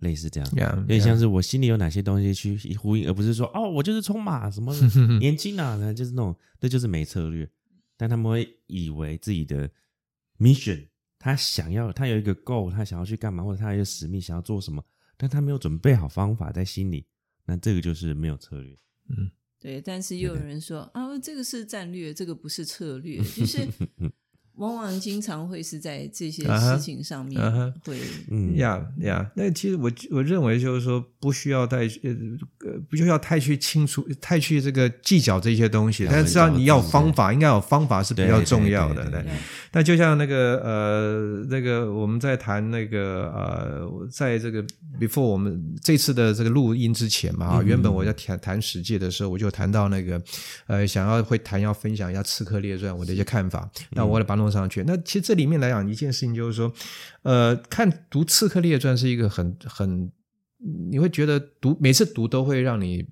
[0.00, 4.74] 类似这样，呀，有点像是我心里有哪些东西去呼应，而不是说哦，我就是冲马什么
[5.20, 7.48] 年轻啊，就是那种，那就是没策略。
[7.96, 9.70] 但他们会以为自己的
[10.38, 14.84] mission，他想要，他有一个 goal，他想要去干嘛，或者他有一个使命想要做什么，
[15.16, 17.04] 但他没有准备好方法在心里，
[17.44, 18.78] 那这个就是没有策略。
[19.08, 23.66] 嗯对，但是又有人说啊，这个是战略，这个不是策略，就是
[24.58, 27.40] 往往经常会是在这些事情上面
[27.84, 27.96] 会
[28.30, 32.10] 嗯，呀呀，那其实我我认为就是说，不需要太呃
[32.66, 39.08] 呃，不需要太去清楚、太去这个计较这些东西，但是知道你要有方法，应该有方法是比较重要的。
[39.10, 39.24] 对
[39.72, 44.64] 那就像那个呃，那个我们在谈那个呃，在这个
[44.98, 50.20] before 我们这次的这个录音之前嘛，啊，原本我在谈谈史记的时候，我就谈到那个
[50.66, 54.84] 呃，想要会谈要分享一下《刺客列传》我的一些看法，那我也把它上去。
[54.86, 56.72] 那其实这里面来讲一件事情就是说，
[57.22, 60.10] 呃，看读《刺客列传》是一个很很，
[60.90, 63.06] 你会觉得读每次读都会让你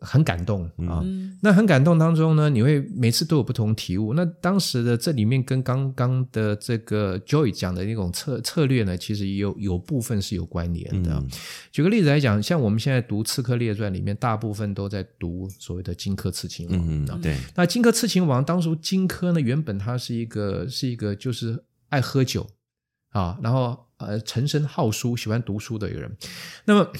[0.00, 1.00] 很感动啊。
[1.04, 4.12] 嗯那很感动当中呢，你会每次都有不同体悟。
[4.12, 11.14] 那当时的这里面跟刚刚的这个 Joy 讲的那种策策略呢，其实也有有部分是有关联的。
[11.14, 11.28] 嗯
[11.72, 17.20] 举个例子来讲，像我们现在读《刺客列传》里面，大部分都在读所谓的荆轲刺秦王。
[17.22, 22.46] 对，那荆轲刺秦王，当初荆轲呢，原本他是一个是一个就是爱喝酒
[23.10, 26.14] 啊，然后呃沉身好书，喜欢读书的一个人。
[26.66, 26.92] 那么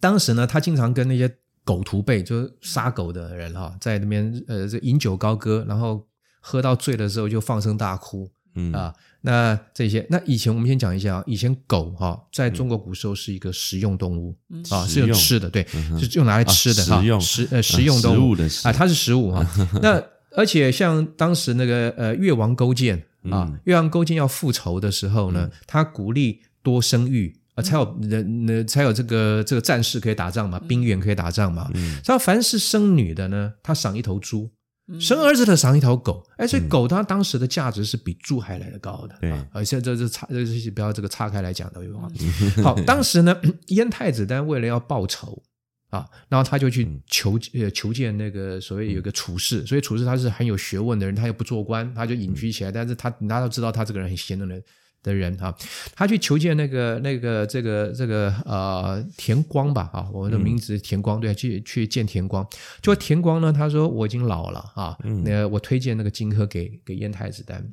[0.00, 1.38] 当时呢，他经常跟那些
[1.70, 6.04] 狗徒辈，就是杀狗的人哈、在那边呃这饮酒高歌，然后
[6.40, 8.28] 喝到醉的时候就放声大哭。
[8.56, 8.72] 嗯。
[8.72, 14.36] 啊，那这些，那以前我们先讲一下啊，以前狗哈、在中国古时候是一个食用动物、
[14.70, 15.08] 啊，是食用。
[15.10, 17.20] 用吃的，对，嗯是用拿来吃的哈、啊食用。
[17.20, 18.16] 食呃食用动物。
[18.16, 19.46] 食物的啊，它是食物哈、
[19.80, 20.02] 那
[20.32, 22.96] 而且像当时那个呃越王勾践
[23.30, 23.60] 啊，嗯。
[23.66, 27.39] 越王勾践要复仇的时候呢，他鼓励多生育。
[27.60, 31.70] 啊，才有人，呃才有这个这个战士可以打仗嘛，兵员可以打仗嘛。
[31.74, 34.50] 嗯他凡是生女的呢，他赏一头猪；
[34.98, 36.24] 生儿子的赏一条狗。
[36.38, 39.46] 哎，所以狗它当时的价值是比猪还来的高的。
[39.52, 42.08] 而且这这岔，这是不要这个岔开来讲的话。
[42.64, 43.36] 好，当时呢，
[43.68, 45.42] 燕太子丹为了要报仇
[45.90, 54.62] 啊，然后他就去求呃求见那个所谓有个处士，所以处士他是很有学问的人，他又不做官，他就隐居起来，但是他大家都知道他这个人很贤的人。
[55.02, 55.54] 的人哈、
[55.94, 62.46] 他去求见那个那个这个这个呃田光吧啊，我的名字田光，对，去去见田光。
[62.82, 67.66] 就田光呢，他说我已经老了啊，那、我推荐那个荆轲给给燕太子丹。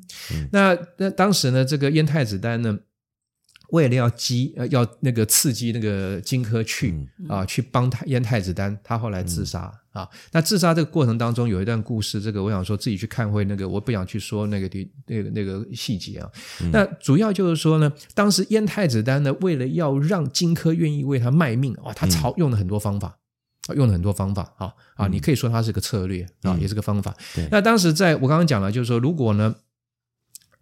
[0.51, 2.77] 那那当时呢，这个燕太子丹呢，
[3.69, 6.93] 为了要激呃要那个刺激那个荆轲去、
[7.27, 10.07] 啊去帮太燕太子丹，他后来自杀、啊。
[10.31, 16.29] 那自杀这个过程当中有一段故事，这个我想说自己去看会那个，我不想去说那个地那个那个细节啊。
[16.71, 23.07] 那主要就是说呢，当时燕太子丹呢，为了要让荆轲愿意为他卖命啊，他操用了很多方法。
[23.07, 23.15] 啊
[23.75, 27.13] 用了很多方法啊啊，你可以说它是个策略啊，也是个方法。
[27.35, 29.53] 对那当时在我刚刚讲了，就是说，如果呢，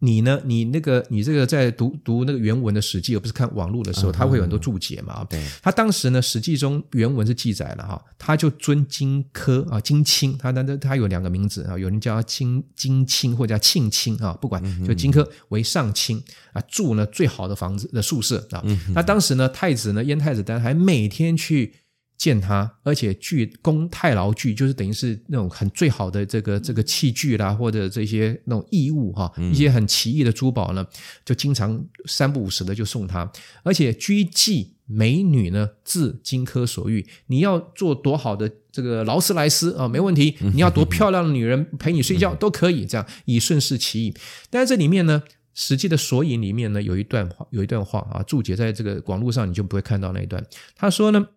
[0.06, 5.26] 你呢，你那个你这个在读读那个原文的《史记》，而不是看网络的时候，它会有很多注解嘛。
[5.30, 16.22] 对，他当时呢，《史记》中原文是记载了哈，他就尊荆轲啊，荆卿，他那那他有两个名字啊，有人叫他荆荆卿或者叫庆卿啊，不管就荆轲为上卿
[16.53, 18.64] 啊，住呢最好的房子的宿舍啊。
[18.93, 21.74] 那当时呢，太子呢，燕太子丹还每天去。
[22.18, 30.86] 见他，而且具供太牢具，就是等于是那种很最好的这个这个器具啦，或者这些那种异物哈，一些很奇异的珠宝呢，
[31.26, 33.30] 就经常三不五时的就送他。
[33.63, 37.05] 而且居妓美女呢，自荆轲所欲。
[37.28, 40.38] 你要做多好的这个劳斯莱斯啊，没问题。
[40.53, 44.13] 你要多漂亮的女人陪你睡觉都可以，这样以顺势其意。
[44.49, 45.22] 但是这里面呢，
[45.53, 50.41] 实际的索引里面呢，有一段话，有一段话啊，注解在这个广路上你就不会看到那一段。
[50.78, 51.28] 他说呢。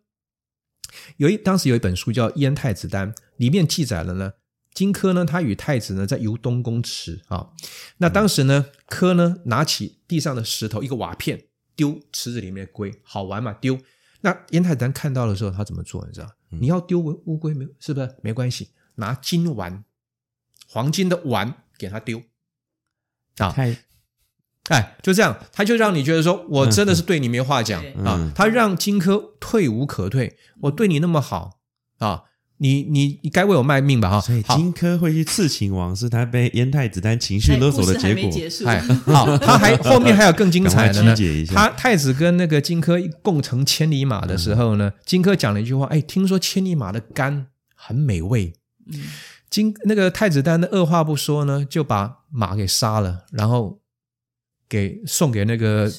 [1.19, 4.33] 有一当时有一本书叫《燕太子丹》，里面记载了呢，
[4.73, 7.51] 荆轲呢，他与太子呢在游东宫池啊。
[7.99, 13.79] 那当时呢，轲呢拿起地上的石头，一个瓦片丢池子里面的龟，好玩嘛，丢。
[14.21, 16.05] 那燕太子丹看到的时候，他怎么做？
[16.07, 16.31] 你知道？
[16.51, 17.67] 你要丢乌龟没？
[17.79, 18.17] 是不是？
[18.23, 19.85] 没关系，拿金丸，
[20.67, 22.23] 黄金的丸给他丢
[23.37, 23.55] 啊。
[24.69, 28.31] 哎，就这样，他就让你觉得说，我真的是对你没话讲啊。
[28.35, 31.59] 他让荆轲退无可退，我对你那么好
[31.99, 32.25] 啊，
[32.59, 34.21] 你你你该为我卖命吧哈。
[34.21, 38.31] 所以荆轲会去刺秦王，是他被燕太子丹情绪勒索的结果。
[38.67, 41.15] 哎，好，他还 后面还有更精彩的呢。
[41.47, 48.53] 他太子跟那个荆轲共乘千里马的时候呢，荆轲讲了一句话，哎，听说千里马的肝很美味。
[48.93, 49.01] 嗯，
[49.49, 53.81] 荆那个太子丹的二话不说呢，就把马给杀了，然后。
[54.69, 55.91] 给送给那个，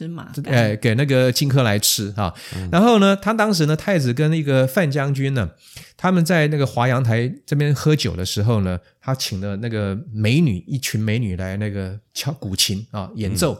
[0.45, 2.33] 哎，给那个荆轲来吃哈。
[2.71, 5.49] 然后呢，他当时呢，太子跟那个范将军呢，
[5.97, 13.59] 他们在那个华阳台这边喝酒的时候呢，他请了那个美女，一群美女来那个敲古琴啊，演奏。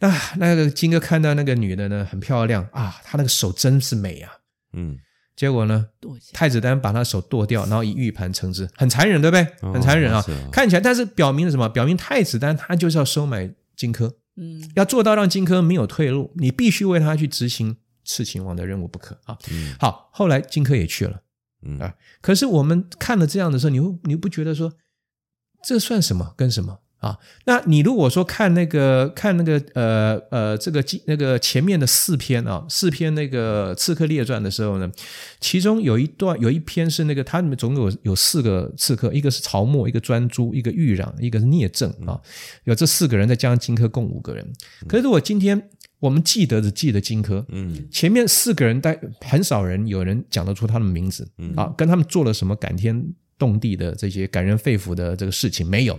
[0.00, 4.32] 那那个荆轲看到那个女的呢，很漂亮啊，她那个手真是美啊。
[4.72, 4.98] 嗯，
[5.36, 5.86] 结果呢，
[6.32, 9.72] 太子丹把他手剁掉，然后以玉盘称之，很残忍，对不对？
[9.72, 11.68] 很残忍啊，看起来，但是表明了什么？
[11.68, 14.10] 表明太子丹他就是要收买荆轲。
[14.38, 19.36] 嗯，要做到让荆轲没有退路，你必须为他去执行刺秦王的任务不可啊。
[19.80, 21.22] 好，后来荆轲也去了，
[21.80, 24.72] 啊，可是我们看了这样的时候，你会你不觉得说
[25.64, 26.78] 这算什么跟什么？
[26.98, 34.90] 啊，那你如果说看那个看那个呃呃这个那个前面的四篇啊，四篇那个《刺客列传》的时候呢，
[35.40, 42.20] 其中有一段有一篇是那个它里面总有有四个刺客，一个是曹沫，一个专诸，一个豫壤，一个是聂政啊，
[42.64, 44.44] 有这四个人再加上荆轲共五个人。
[44.88, 45.70] 可是如果今天
[46.00, 55.96] 我们记得只记得荆轲，嗯，前面四个人但很少人有人讲得出他们名字，啊，跟他们做了什么感天动地的这些感人肺腑的这个事情没有。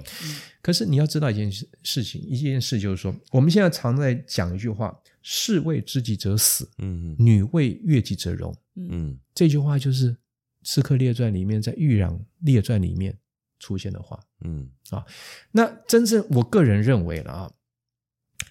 [0.62, 4.94] 可是你要知道一件事事情，一件事就是说，我们现在常在讲一句话
[5.24, 10.12] ：“士为知己者死，嗯，女为悦己者容。”嗯，这句话就是
[10.64, 13.18] 《刺客列传》里面在《豫壤列传》里面
[13.58, 14.20] 出现的话。
[14.42, 15.06] 嗯，啊，
[15.52, 17.52] 那真正我个人认为了啊，“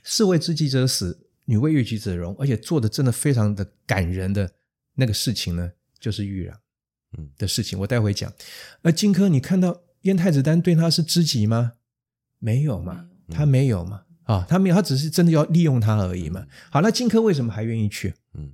[0.03, 4.51] 士为知己者死，女为悦己者容”，而且做的真的非常的感人的
[4.95, 6.55] 那个事情呢，就是豫壤
[7.19, 7.79] 嗯的事情。
[7.81, 8.33] 我待会讲。
[8.83, 11.75] 而荆轲，你看到燕太子丹对他是知己吗？
[12.39, 16.47] 没有嘛，他没有嘛，啊，他没有，他只是真的要利用他而已嘛。
[16.70, 18.14] 好，那荆轲为什么还愿意去？
[18.34, 18.53] 嗯，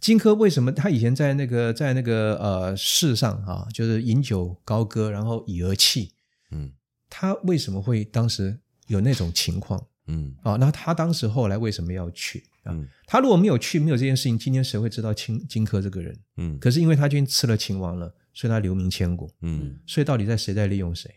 [0.00, 6.12] 荆轲为什么他以前在那个在那个呃世上啊，就是饮酒高歌，然后以而泣，
[6.50, 6.72] 嗯，
[7.08, 9.86] 他为什么会当时有那种情况？
[10.06, 12.44] 嗯，啊，那他当时后来为什么要去？
[12.64, 16.18] 啊，他如果没有去，没有这件事情，今天谁会知道荆荆轲这个人？
[16.36, 19.30] 嗯，可是因为他今天吃了秦王了，所以他留名千古。
[19.40, 21.10] 嗯，所以到底在谁在利用谁？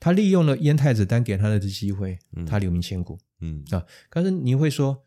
[0.00, 3.18] 他利用了燕太子丹给他的机会，他留名千古。
[3.40, 5.04] 嗯啊，可是你会说，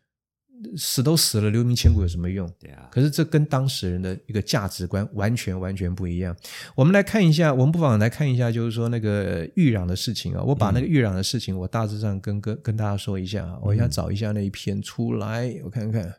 [0.76, 2.50] 死都死了，留名千古有什么用？
[2.58, 2.88] 对啊。
[2.90, 6.36] 可是这跟当事人的一个价值观完全完全不一样。
[6.74, 10.42] 我们来看一下，我们不妨来看一下，就是说那个豫壤的事情啊。
[10.42, 13.58] 我把那个豫壤的事情，我大致上跟跟跟大家说一下啊。
[13.62, 16.14] 我想找一下那一篇出来，我看看。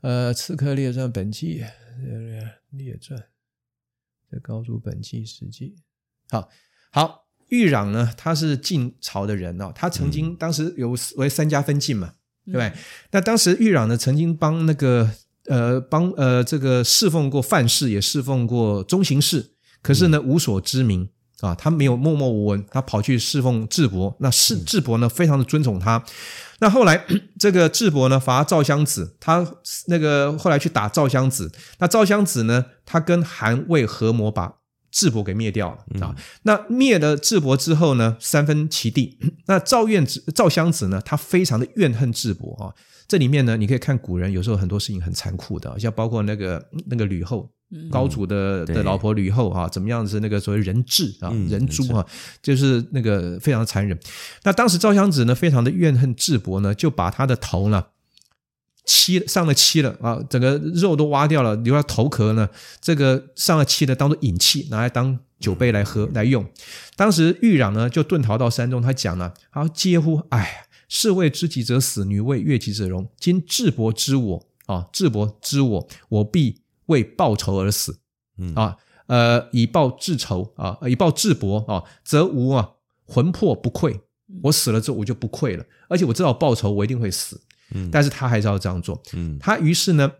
[0.00, 1.64] 呃，《刺客列传》本纪，
[2.70, 3.20] 列传，
[4.30, 5.74] 在高祖本纪史记。
[6.30, 6.48] 好，
[6.92, 7.27] 好。
[7.48, 12.12] 豫壤呢，他是晋朝的人哦，他曾经当时有为三家分晋嘛，
[12.44, 12.72] 对不对？
[13.10, 15.10] 那当时豫壤呢，曾经帮那个
[15.46, 21.08] 呃帮呃这个侍奉过范氏，也侍奉过中行氏，可是呢无所知名
[21.40, 26.04] 啊，他没有默默无闻，他跑去侍奉智伯，那是智伯呢非常的尊崇他。
[26.60, 27.06] 那后来
[27.38, 29.46] 这个智伯呢伐赵襄子，他
[29.86, 34.57] 那个后来去打赵襄子，那赵襄子呢，他跟韩魏合谋把。
[34.98, 36.16] 智伯给灭掉了啊。
[36.42, 39.18] 那灭了智伯之后呢，三分其地。
[39.46, 42.74] 那赵院子赵襄子呢，他非常的怨恨智伯啊。
[43.06, 47.48] 这里面呢，你可以看古人有时候很多事情很残酷的，像包括那个那个吕后。
[47.90, 50.20] 高祖的的老婆吕后啊，怎么样子？
[50.20, 52.02] 那个所谓人质啊，人诛啊，
[52.40, 53.98] 就是那个非常的残忍。
[54.42, 57.84] 那当时赵襄子呢，非常的怨恨智伯呢，就把他的头呢
[58.88, 62.48] 漆上了漆了啊，整个肉都挖掉了，留了头壳呢，
[62.80, 66.44] 这个上了漆的当做饮器，拿来当酒杯来喝来用。
[66.96, 73.06] 当时豫壤呢就遁逃到山中，他讲了，好嗟乎，哎，士为知己者死，女为悦己者容。
[73.20, 76.62] 今智伯知我啊，智伯知我，我必。
[76.88, 77.98] 为报仇而死，
[78.54, 78.74] 啊，
[79.08, 82.70] 呃，以报智仇啊，以报智伯啊，则无啊
[83.04, 84.00] 魂魄不愧。
[84.44, 87.38] 我死了之后，我就不愧了，而且我知道报仇，我一定会死。
[87.74, 89.02] 嗯，但是他还是要这样做。
[89.12, 90.10] 嗯，他于是呢，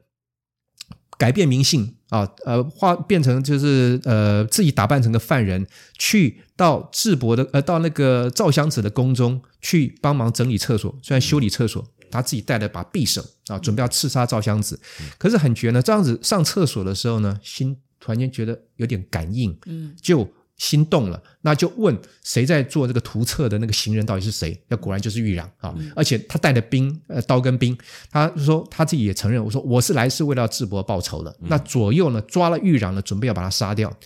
[1.16, 5.66] 改变名姓啊，呃，化变成就是呃，自己打扮成个犯人，
[5.98, 11.86] 去到智伯的呃，到那个赵襄子的宫中去帮忙整理厕所，虽然修理厕所。
[12.10, 14.80] 他自己带了把匕首啊，准备要刺杀赵襄子，
[15.18, 15.82] 可是很绝呢。
[15.82, 20.26] 这样子上厕所的时候呢，心突然间觉得有点感应，嗯，就
[20.58, 24.60] 心动了，那就问谁在做这个图册的那个行人到底是谁？
[24.68, 27.76] 那果然就是豫壤啊，而且他带的兵，呃，刀跟兵，
[28.10, 31.34] 他说他自己也承认，我说我是来是为了智伯报仇的。
[31.42, 33.96] 那左右呢抓了豫壤呢，准备要把他杀掉。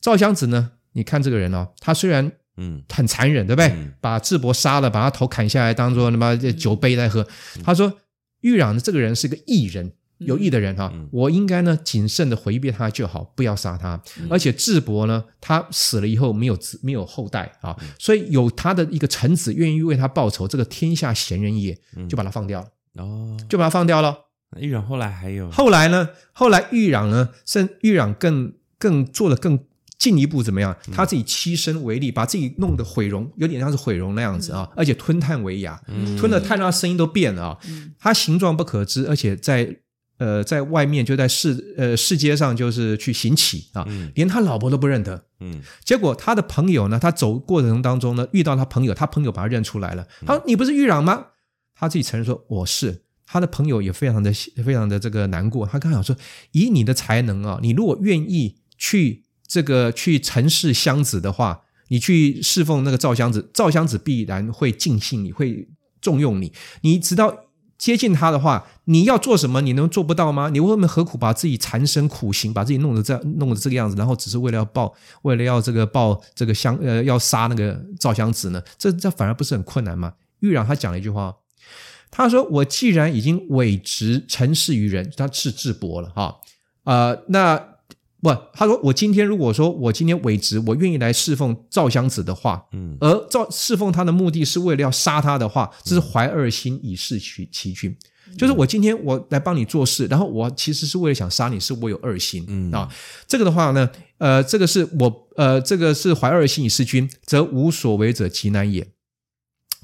[0.00, 2.30] 赵襄子呢，你看这个人哦，他虽然。
[2.58, 3.74] 嗯，很残忍，对不对？
[3.98, 7.26] 把智伯杀了，把他头砍下来，当做他妈酒杯在喝。
[7.64, 7.90] 他说
[8.42, 9.90] ：“豫壤的这个人是个义人，
[10.26, 14.00] 有义的人哈，我应该呢谨慎的回避他就好，不要杀他。
[14.28, 21.76] 而且智伯呢，他死了以后没有子，没有后代啊，所以有他的一个臣子愿意为他报仇，这个天下贤人也，
[22.08, 22.66] 就把他放掉了。
[23.02, 24.16] 哦，就把他放掉了。
[24.58, 26.10] 豫壤后来还有后来呢？
[26.32, 29.58] 后来豫壤呢，甚豫壤更更做的更。”
[30.02, 30.76] 进一步怎么样？
[30.90, 34.68] 他自己欺身为利，把自己弄得毁容，有点像是毁容那样子啊！
[34.74, 35.80] 而且吞炭为牙，
[36.18, 37.58] 吞了炭，他声音都变了啊！
[38.00, 39.76] 他形状不可知，而且在
[40.22, 45.26] 呃在外面就在世呃世界上就是去行乞啊，连他老婆都不认得。
[45.40, 50.06] 嗯，结果他的朋友呢，他走过程当中呢，遇到他朋友，他朋友把他认出来了。
[50.24, 51.26] 他说：“你不是玉壤吗？”
[51.74, 54.32] 他自己承认说：“我是。”他的朋友也非常的
[54.64, 55.66] 非常的这个难过。
[55.66, 56.16] 他刚想说
[56.52, 65.68] ：“以你的才能啊，你如果愿意去。”这个去陈氏箱子的话，你去侍奉那个赵襄子，赵襄子必然会尽信你，会
[66.00, 66.54] 重用你。
[66.80, 67.36] 你直到
[67.82, 70.48] 接近他的话，你要做什么，你能做不到吗？
[70.50, 78.62] 你为什么何苦把自己缠身苦行，把自己弄得这样，弄得这个样子，然后只是为了要报，为了要这个报这个香呃要杀那个赵襄子呢？
[78.78, 80.12] 这这反而不是很困难吗？
[80.38, 81.34] 豫壤他讲了一句话，
[82.08, 86.36] 他说：“我既然已经委职陈氏于人，他是智伯了哈
[86.84, 87.60] 啊那。”
[88.22, 97.96] 不，他说我今天如果说我今天委职，我愿意来侍奉赵襄子的话，嗯，而赵侍奉他的目的是为了要杀他的话，这是怀二心以示其其君，
[98.38, 102.70] 就是我今天我来帮你做事，然后我其实是为了想杀你，是我有二心，嗯。
[102.70, 102.88] 啊，
[103.26, 108.86] 这个的话呢，呃，这个是我呃，这个是怀二心以示君，则无所为者极难也。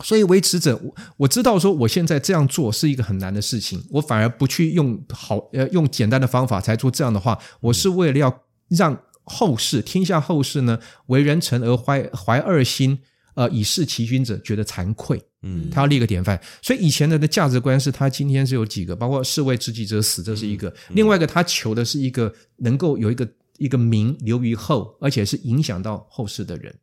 [0.04, 12.98] 所以维持者，我我知道说我现在这样做是一个很难的事情，我反而不去用好呃用简单的方法才做这样的话，我是为了要让后世天下后世呢为人臣而怀怀二心，
[13.34, 16.40] 呃以示其君者觉得惭愧，嗯，他要立个典范。
[16.62, 23.28] 所以以前人的价值观是他今天是有几个，包括士为知己者死，这是一个；另外一个他求的是一个能够有一个
[23.58, 26.74] 一个名留于后，而且是影响到后世的人。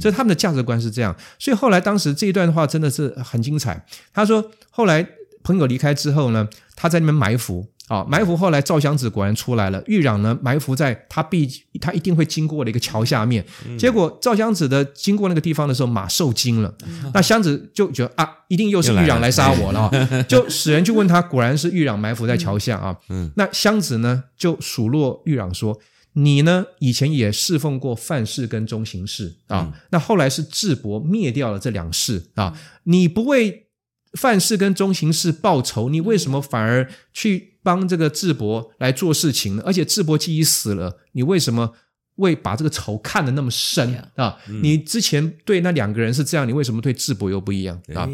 [0.00, 3.84] 所以他们的价值观是这样，所以后来当时这一段的话真的是很精彩。
[4.12, 5.06] 他说后来
[5.42, 8.36] 朋友离开之后呢，他在那边埋伏啊，埋伏。
[8.36, 11.48] 后来赵襄子果然出来了，豫壤呢埋伏在他必
[11.80, 13.44] 他一定会经过的一个桥下面。
[13.76, 16.72] 结果赵襄子的经过那个地方的时候，马受惊了。
[17.12, 19.90] 那襄子就觉得啊，一定又是豫壤来杀我了，
[20.28, 22.96] 就使人去问他，果然是豫壤埋伏在桥下啊。
[23.34, 25.78] 那襄子呢就数落豫壤说。
[26.14, 26.66] 你呢？
[26.78, 32.58] 以前也侍奉过范氏跟中行氏啊，那后来是智伯灭掉了这两氏啊。
[32.84, 33.68] 你不为
[34.12, 39.62] 范氏跟中行氏报仇，你为什么反而去帮这个智伯来做事情呢？
[39.64, 41.72] 而且智伯既已死了，你为什么
[42.16, 44.36] 为把这个仇看得那么深啊？
[44.60, 48.06] 你之前对那两个人是这样，你为什么对智伯又不一样啊？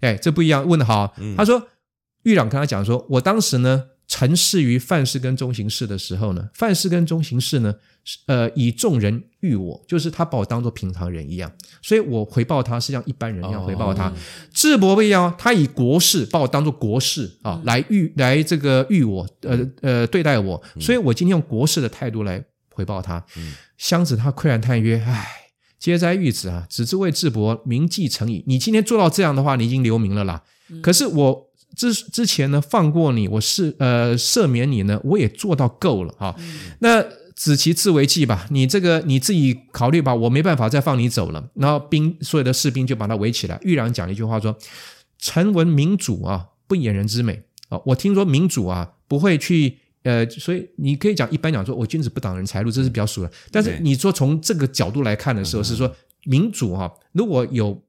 [0.00, 1.14] 哎，这不一样，问的好。
[1.36, 1.68] 他说，
[2.24, 3.84] 玉朗跟他讲说，我当时呢。
[4.06, 7.74] 臣事于范氏跟中行氏的时候呢，范氏跟中行氏呢，
[8.26, 11.50] 呃，以众人遇我，就是他把我当做平常人一样，
[11.82, 14.12] 所以我回报他是像一般人一样回报他。
[14.52, 23.24] 智伯不一样，他以国事把我当做国事啊，来遇来这个遇我，呃呃对待我，所以我今天用国事的态度来回报他。
[23.36, 25.26] 嗯襄子他喟然叹曰：“唉，
[25.80, 26.64] 皆哉玉子啊！
[26.70, 28.44] 子之为智伯，名记成矣。
[28.46, 30.40] 你今天做到这样的话，你已经留名了啦。
[30.80, 36.34] 可是我之之前呢，放过你，我是呃赦免你呢，我也做到够了哈。
[36.80, 37.04] 那
[37.34, 41.50] 子其自为计吧，你这个你自己考虑吧，我没办法再放你走了。
[41.54, 43.58] 然后兵所有的士兵就把他围起来。
[43.62, 44.56] 豫让讲了一句话说
[45.18, 47.80] ：“臣闻民主啊，不掩人之美啊。
[47.86, 53.32] 我听说民主啊，不会去。”呃，所以你可以讲，一般讲说，我君子不挡人财路，这是比较熟的。
[53.50, 55.90] 但是你说从这个角度来看的时候，是说
[56.24, 57.82] 民主哈、如果有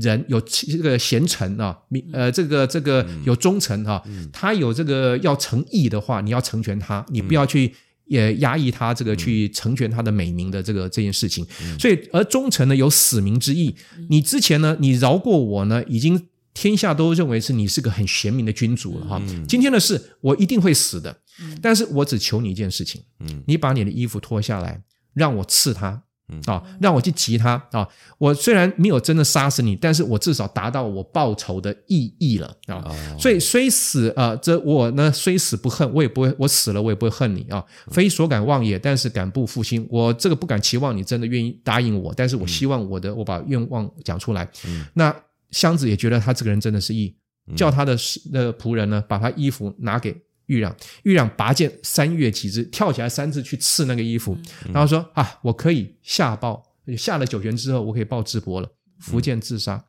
[0.00, 7.72] 人有这个贤臣啊，明呃，这个这个有忠臣哈、他有这个要诚意的话，你要成全他，你不要去。
[8.08, 11.44] 也压抑他这个去成全他的美名的这个这件事情，
[11.76, 13.74] 所以而忠臣呢有死民之意。
[14.08, 19.20] 你之前呢，你饶过我呢，已经天下都认为是你是个很贤明的君主了哈。
[19.48, 21.18] 今天的事我一定会死的，
[21.60, 23.42] 但是我只求你一件事情，嗯。
[23.44, 24.80] 你把你的衣服脱下来，
[25.12, 27.86] 让我刺他嗯啊，让我去骑他啊。
[28.18, 32.82] 我虽然没有真的杀死你，但是我至少达到我报仇的意义了啊。
[32.84, 37.64] 哦所以虽死啊、呃这我呢虽死不恨，我也不会，我死了我也不会恨你啊。
[37.88, 39.86] 非所敢忘也，但是敢不负心。
[39.90, 44.48] 我这个不敢期望你真的愿意答应我，但是我希望我的、我把愿望讲出来。
[44.94, 45.14] 那
[45.50, 47.14] 箱子也觉得他这个人真的是义，
[47.54, 50.14] 叫他的侍的仆人呢把他衣服拿给
[50.46, 50.74] 豫让，
[51.04, 54.36] 豫让拔剑三跃起之，跳起来三次去刺那个衣服，
[54.72, 56.62] 然后说啊，我可以下报，
[56.96, 58.68] 下了九泉之后，我可以报智伯了。
[58.98, 59.84] 福建自杀，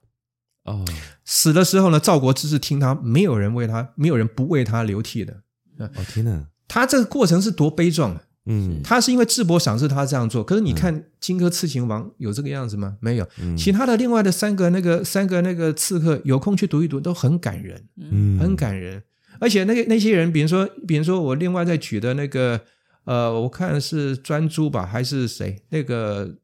[0.65, 0.83] 哦，
[1.23, 5.41] 死的时候呢，赵国之是听他，没有人为他，没有人不为他流涕的。
[5.77, 8.23] 哦天哪，他这个过程是多悲壮啊！
[8.47, 12.97] 嗯他是因为智伯赏识他这样做，可是你看荆轲刺秦王有这个样子吗？
[12.99, 13.25] 没有。
[13.39, 19.01] 嗯其他的另外的三个那个三个那个刺客，有空去读一读，都很感人，嗯很感人。
[19.39, 22.59] 而且那个那些人，比如说，比如说我另外再举的那个，
[23.05, 25.63] 呃，我看是专诸吧，还是谁？
[25.69, 26.35] 那个，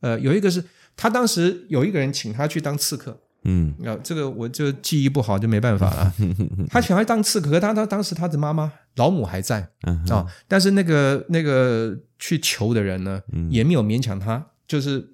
[0.00, 0.64] 呃，有一个是
[0.96, 6.14] 他当时有一个人请他去当刺客，嗯啊，这个我就记忆不好，就没办法了。
[6.68, 15.08] 他想要当刺客，可他他当时他的妈妈老母还在嗯啊、但是那个那个去求的人呢，嗯也没有勉强他，就是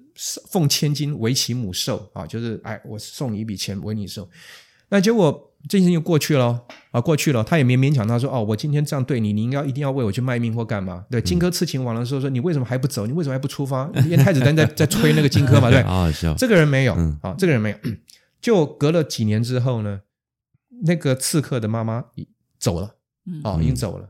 [0.49, 4.27] 奉千金为其母寿啊，就是哎，我送你一笔钱为你寿。
[4.89, 11.05] 那结果这件事情就过去了啊，过去了，他也没勉强他说哦，我今天这样对你，你应该一定要为我去卖命或干嘛？
[11.09, 13.05] 对，荆轲刺秦王的时候说你为什么还不走？
[13.05, 13.89] 你为什么还不出发？
[14.05, 17.77] 因为太子丹在在催那个荆轲嘛，对， 好好笑，这个人没有嗯啊，这个人没有。
[18.39, 20.01] 就隔了几年之后呢，
[20.83, 22.05] 那个刺客的妈妈
[22.59, 22.95] 走了
[23.25, 24.09] 嗯啊，已经走了。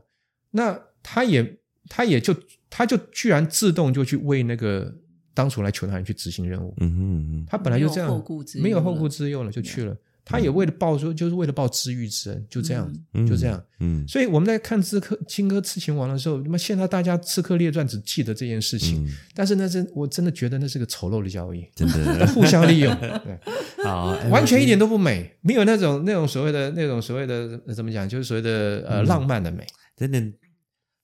[0.50, 2.34] 那他也他也就
[2.70, 4.94] 他就居然自动就去为那个
[5.34, 6.74] 当初来求他人去执行任务。
[6.78, 9.96] 嗯哼嗯哼，他本来就这样，没有后顾之没有后顾之忧了，就去了。
[10.28, 13.62] 他也为了报说，就是为了报知遇之恩，就这样，嗯就这样。
[13.80, 23.38] 嗯所以我们在看刺客荆轲刺秦王的时候，那么现在大家《刺客列传》只记得这件事情，嗯，但是那是我真的觉得那是个丑陋的交易，真的 互相利用， 对。
[23.84, 29.66] 好，哎完全一点都不美，没有那种那种所谓的那种所谓的呃怎么讲，就是所谓的呃、嗯浪漫的美。
[29.96, 30.22] 真的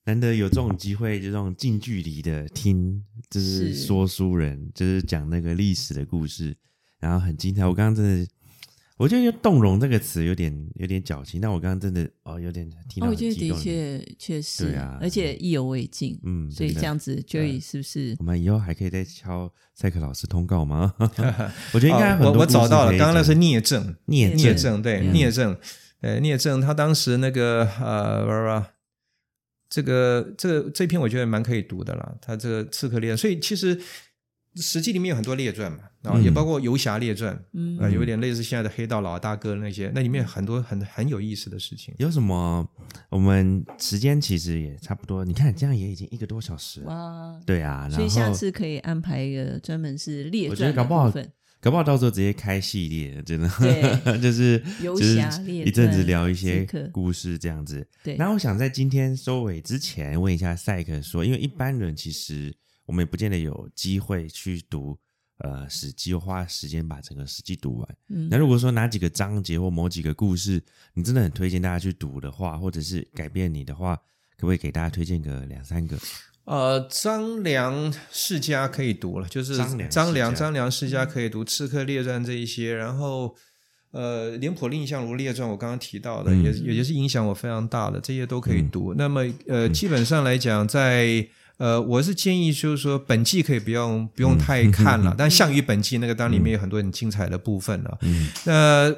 [0.06, 6.54] 难得有这种机会，就这种近距离的听，就是是说书人，就是讲那个历史的故事，
[7.00, 7.64] 然后很精彩。
[7.64, 8.30] 我刚刚真的，
[8.96, 13.52] 我觉得“动容”这个词有点有点矫情，但我刚刚真的哦，有点听到哦我觉得的。
[13.58, 18.14] 确确实，对啊而且意犹未尽，嗯，所以这样子，Joey 是不是？
[18.20, 20.94] 我们以后还可以再敲赛克老师通告吗？
[21.74, 25.12] 我觉得应该哦我我找到了，刚刚那是聂政，聂聂政，政对嗯。
[25.12, 25.56] 聂政，
[26.00, 28.66] 呃聂政他当时那个呃不不不
[29.68, 33.80] 这个这个这篇我觉得蛮可以读的了，他这个刺客列传，所以其实
[34.56, 41.94] 史记里面有很多列传嘛，啊、嗯也包括游侠列传，嗯呃，有点类似现在的黑道老大哥那些，那里面很多很很有意思的事情。
[41.98, 42.68] 有什么？
[43.10, 46.86] 我们时间其实也差不多，你看这样也已经一个多小时了。
[46.86, 47.40] 哇？
[47.44, 51.12] 对啊，然后所以下次可以安排一个专门是列我觉得传搞不好
[51.60, 57.88] 搞不好到时候直接开系列，真的，对 就是游就是侠列一阵子聊一些故事这样子。
[58.02, 62.54] 对，然后我想在今天收尾之前问一下赛克说，因为一般人其实
[62.86, 64.98] 我们也不见得有机会去读
[65.38, 67.88] 呃《史记》，或花时间把整个《史记》读完。
[68.08, 70.62] 嗯那如果说哪几个章节或某几个故事，
[70.94, 73.96] 你真的很推荐大家去读的话，或者是改变你的话，
[74.36, 75.98] 可不可以给大家推荐个两三个？
[76.44, 83.34] 呃，张良世家可以读了，就是张良世张良张良世家可以读《刺客列传》这一些，然后
[83.92, 88.92] 呃，《廉颇蔺相如列传》我刚刚提到的，嗯也也也是影响我非常大的，这些都可以读。
[88.92, 91.26] 那么呃，基本上来讲，在
[91.56, 97.98] 呃，我是建议就是说本季可以不用不用太看了，但项羽本纪那个当然里面有很多很精彩的部分了。
[98.02, 98.52] 嗯那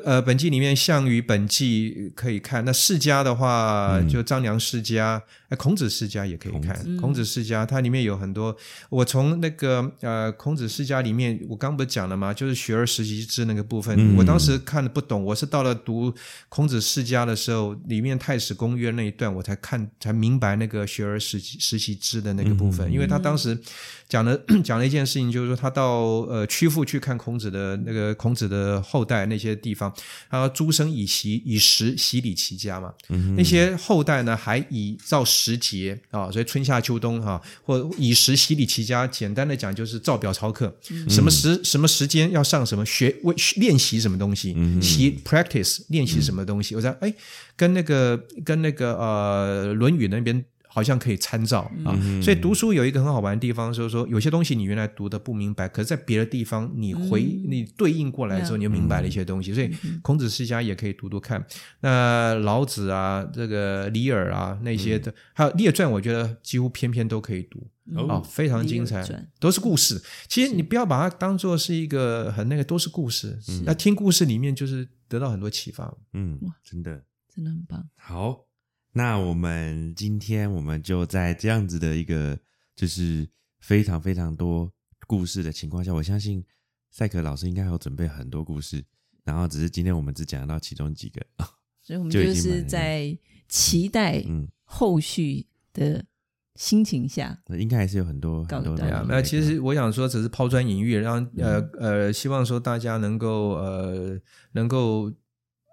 [0.04, 6.74] 呃，本季里面项羽本纪可以看，那世家的话就张良世家，哎，孔子世家也可以看。
[6.86, 8.56] 嗯孔子世家它里面有很多，
[8.88, 12.32] 我从那个呃孔子世家里面，我刚不是讲了吗？
[12.32, 16.12] 就是学而时习之那个部分，嗯我当时看的不懂，我是到了读
[16.48, 23.58] 孔子世家的时候，里面太史公约那一段，我才看才明白那个学而时习时习之的那个部分，因为他当时
[24.08, 29.92] 讲了讲了一件事情，就是说他到呃曲阜去看孔子的那个孔子的后代那些地方，
[30.30, 32.92] 他说诸生以习以时习礼齐家嘛，
[33.36, 40.74] 那些后代呢还以照时节啊，所以春夏秋冬哈、或以时习礼齐家，简单的讲就是照表操课，
[41.08, 47.12] 什么时什么时间要上什么学为练习什么东西，习 practice 练习什么东西，我在哎
[47.56, 50.44] 跟那个跟那个呃《论语》那边。
[50.76, 59.54] 好像可以参照啊，所以读书有一个很好玩的地方，就是说有些东西你原来读的不明白，可是在别的地方你回、你对应过来之后，你就明白了一些东西。
[59.54, 61.42] 所以孔子世家也可以读读看。
[61.80, 67.66] 那老子啊，这个李耳啊那些的，还有列传，我觉得几乎篇篇都可以读。
[67.94, 69.02] 哦啊，非常精彩
[69.40, 70.02] 都是故事。
[70.28, 73.38] 其实你不要把它当做是一个很那个，都是故事。
[73.64, 75.90] 那听故事里面就是得到很多启发。
[76.12, 77.02] 嗯，真的
[77.34, 77.88] 真的很棒。
[77.96, 78.42] 好。
[78.96, 82.38] 那我们今天我们就在这样子的一个
[82.74, 83.28] 就是
[83.60, 84.72] 非常非常多
[85.06, 86.42] 故事的情况下，我相信
[86.90, 88.82] 赛克老师应该有准备很多故事，
[89.22, 91.20] 然后只是今天我们只讲到其中几个。
[91.84, 93.14] 所以我们就是在
[93.50, 96.02] 期待嗯后续的
[96.54, 99.06] 心情下，那应该还是有很多很多东西可以看。
[99.06, 104.18] 那其实我想说，只是抛砖引玉，让呃呃，希望说大家能够呃
[104.52, 105.12] 能够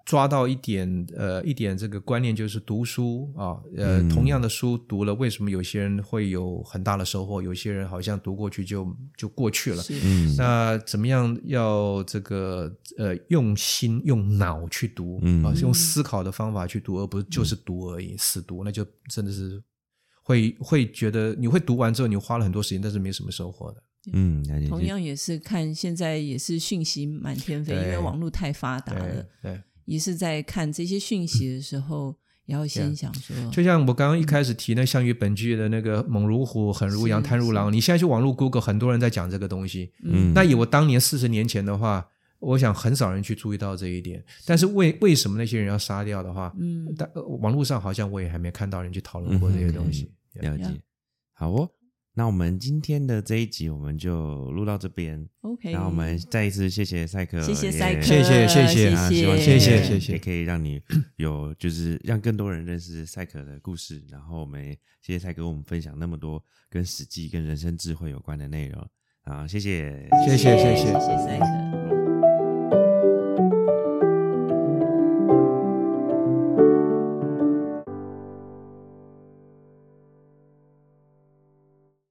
[0.06, 4.10] 抓到一点呃一点这个观念，就是读书啊，呃，嗯。
[4.10, 8.86] 同样的书读了，为什么有些人会有很大的收获，有些人好像读过去就
[9.16, 9.84] 就过去了。
[10.04, 10.36] 嗯。
[10.38, 15.44] 那怎么样要这个呃用心用脑去读嗯。
[15.44, 19.64] 啊，是用思考的方法去读，而不是就是读而已，死读那就真的是
[20.22, 23.84] 会会觉得你会读完之后你花了很多时间，但是没什么收获的。
[24.12, 32.16] 嗯，同样也是看现在也是讯息满天飞，因为网络太发达对了，对，也是在看这些讯息的时候，
[32.46, 39.92] 也要先想说，就像我刚刚一开始提那项羽本剧的那个猛如虎，狠如羊，是贪如狼，你现在去网络 Google，很多人在讲这个东西。
[40.04, 42.06] 嗯那以我当年四十年前的话，
[42.40, 44.24] 我想很少人去注意到这一点。
[44.46, 50.12] 但是为为什么那些人要杀掉的话，嗯，但呃网络上好像我也还没看到人去讨论过这些东西。
[50.34, 50.66] 了解。
[51.34, 51.70] 好哦，
[52.15, 55.27] 那我们今天的这一集我们就录到这边。
[55.41, 58.90] OK，那我们再一次谢谢赛克，谢谢赛克，谢谢谢谢。
[58.94, 60.14] 啊希望谢谢谢谢。
[60.14, 60.80] 也可以让你
[61.18, 64.03] 有就是让更多人认识赛克的故事。
[64.10, 68.88] 然后我们也谢谢赛克跟我们分享那么多跟史记、跟人生智慧有关的内容。
[69.23, 70.76] 啊，谢谢，谢谢谢谢。
[70.76, 71.93] 谢谢赛克。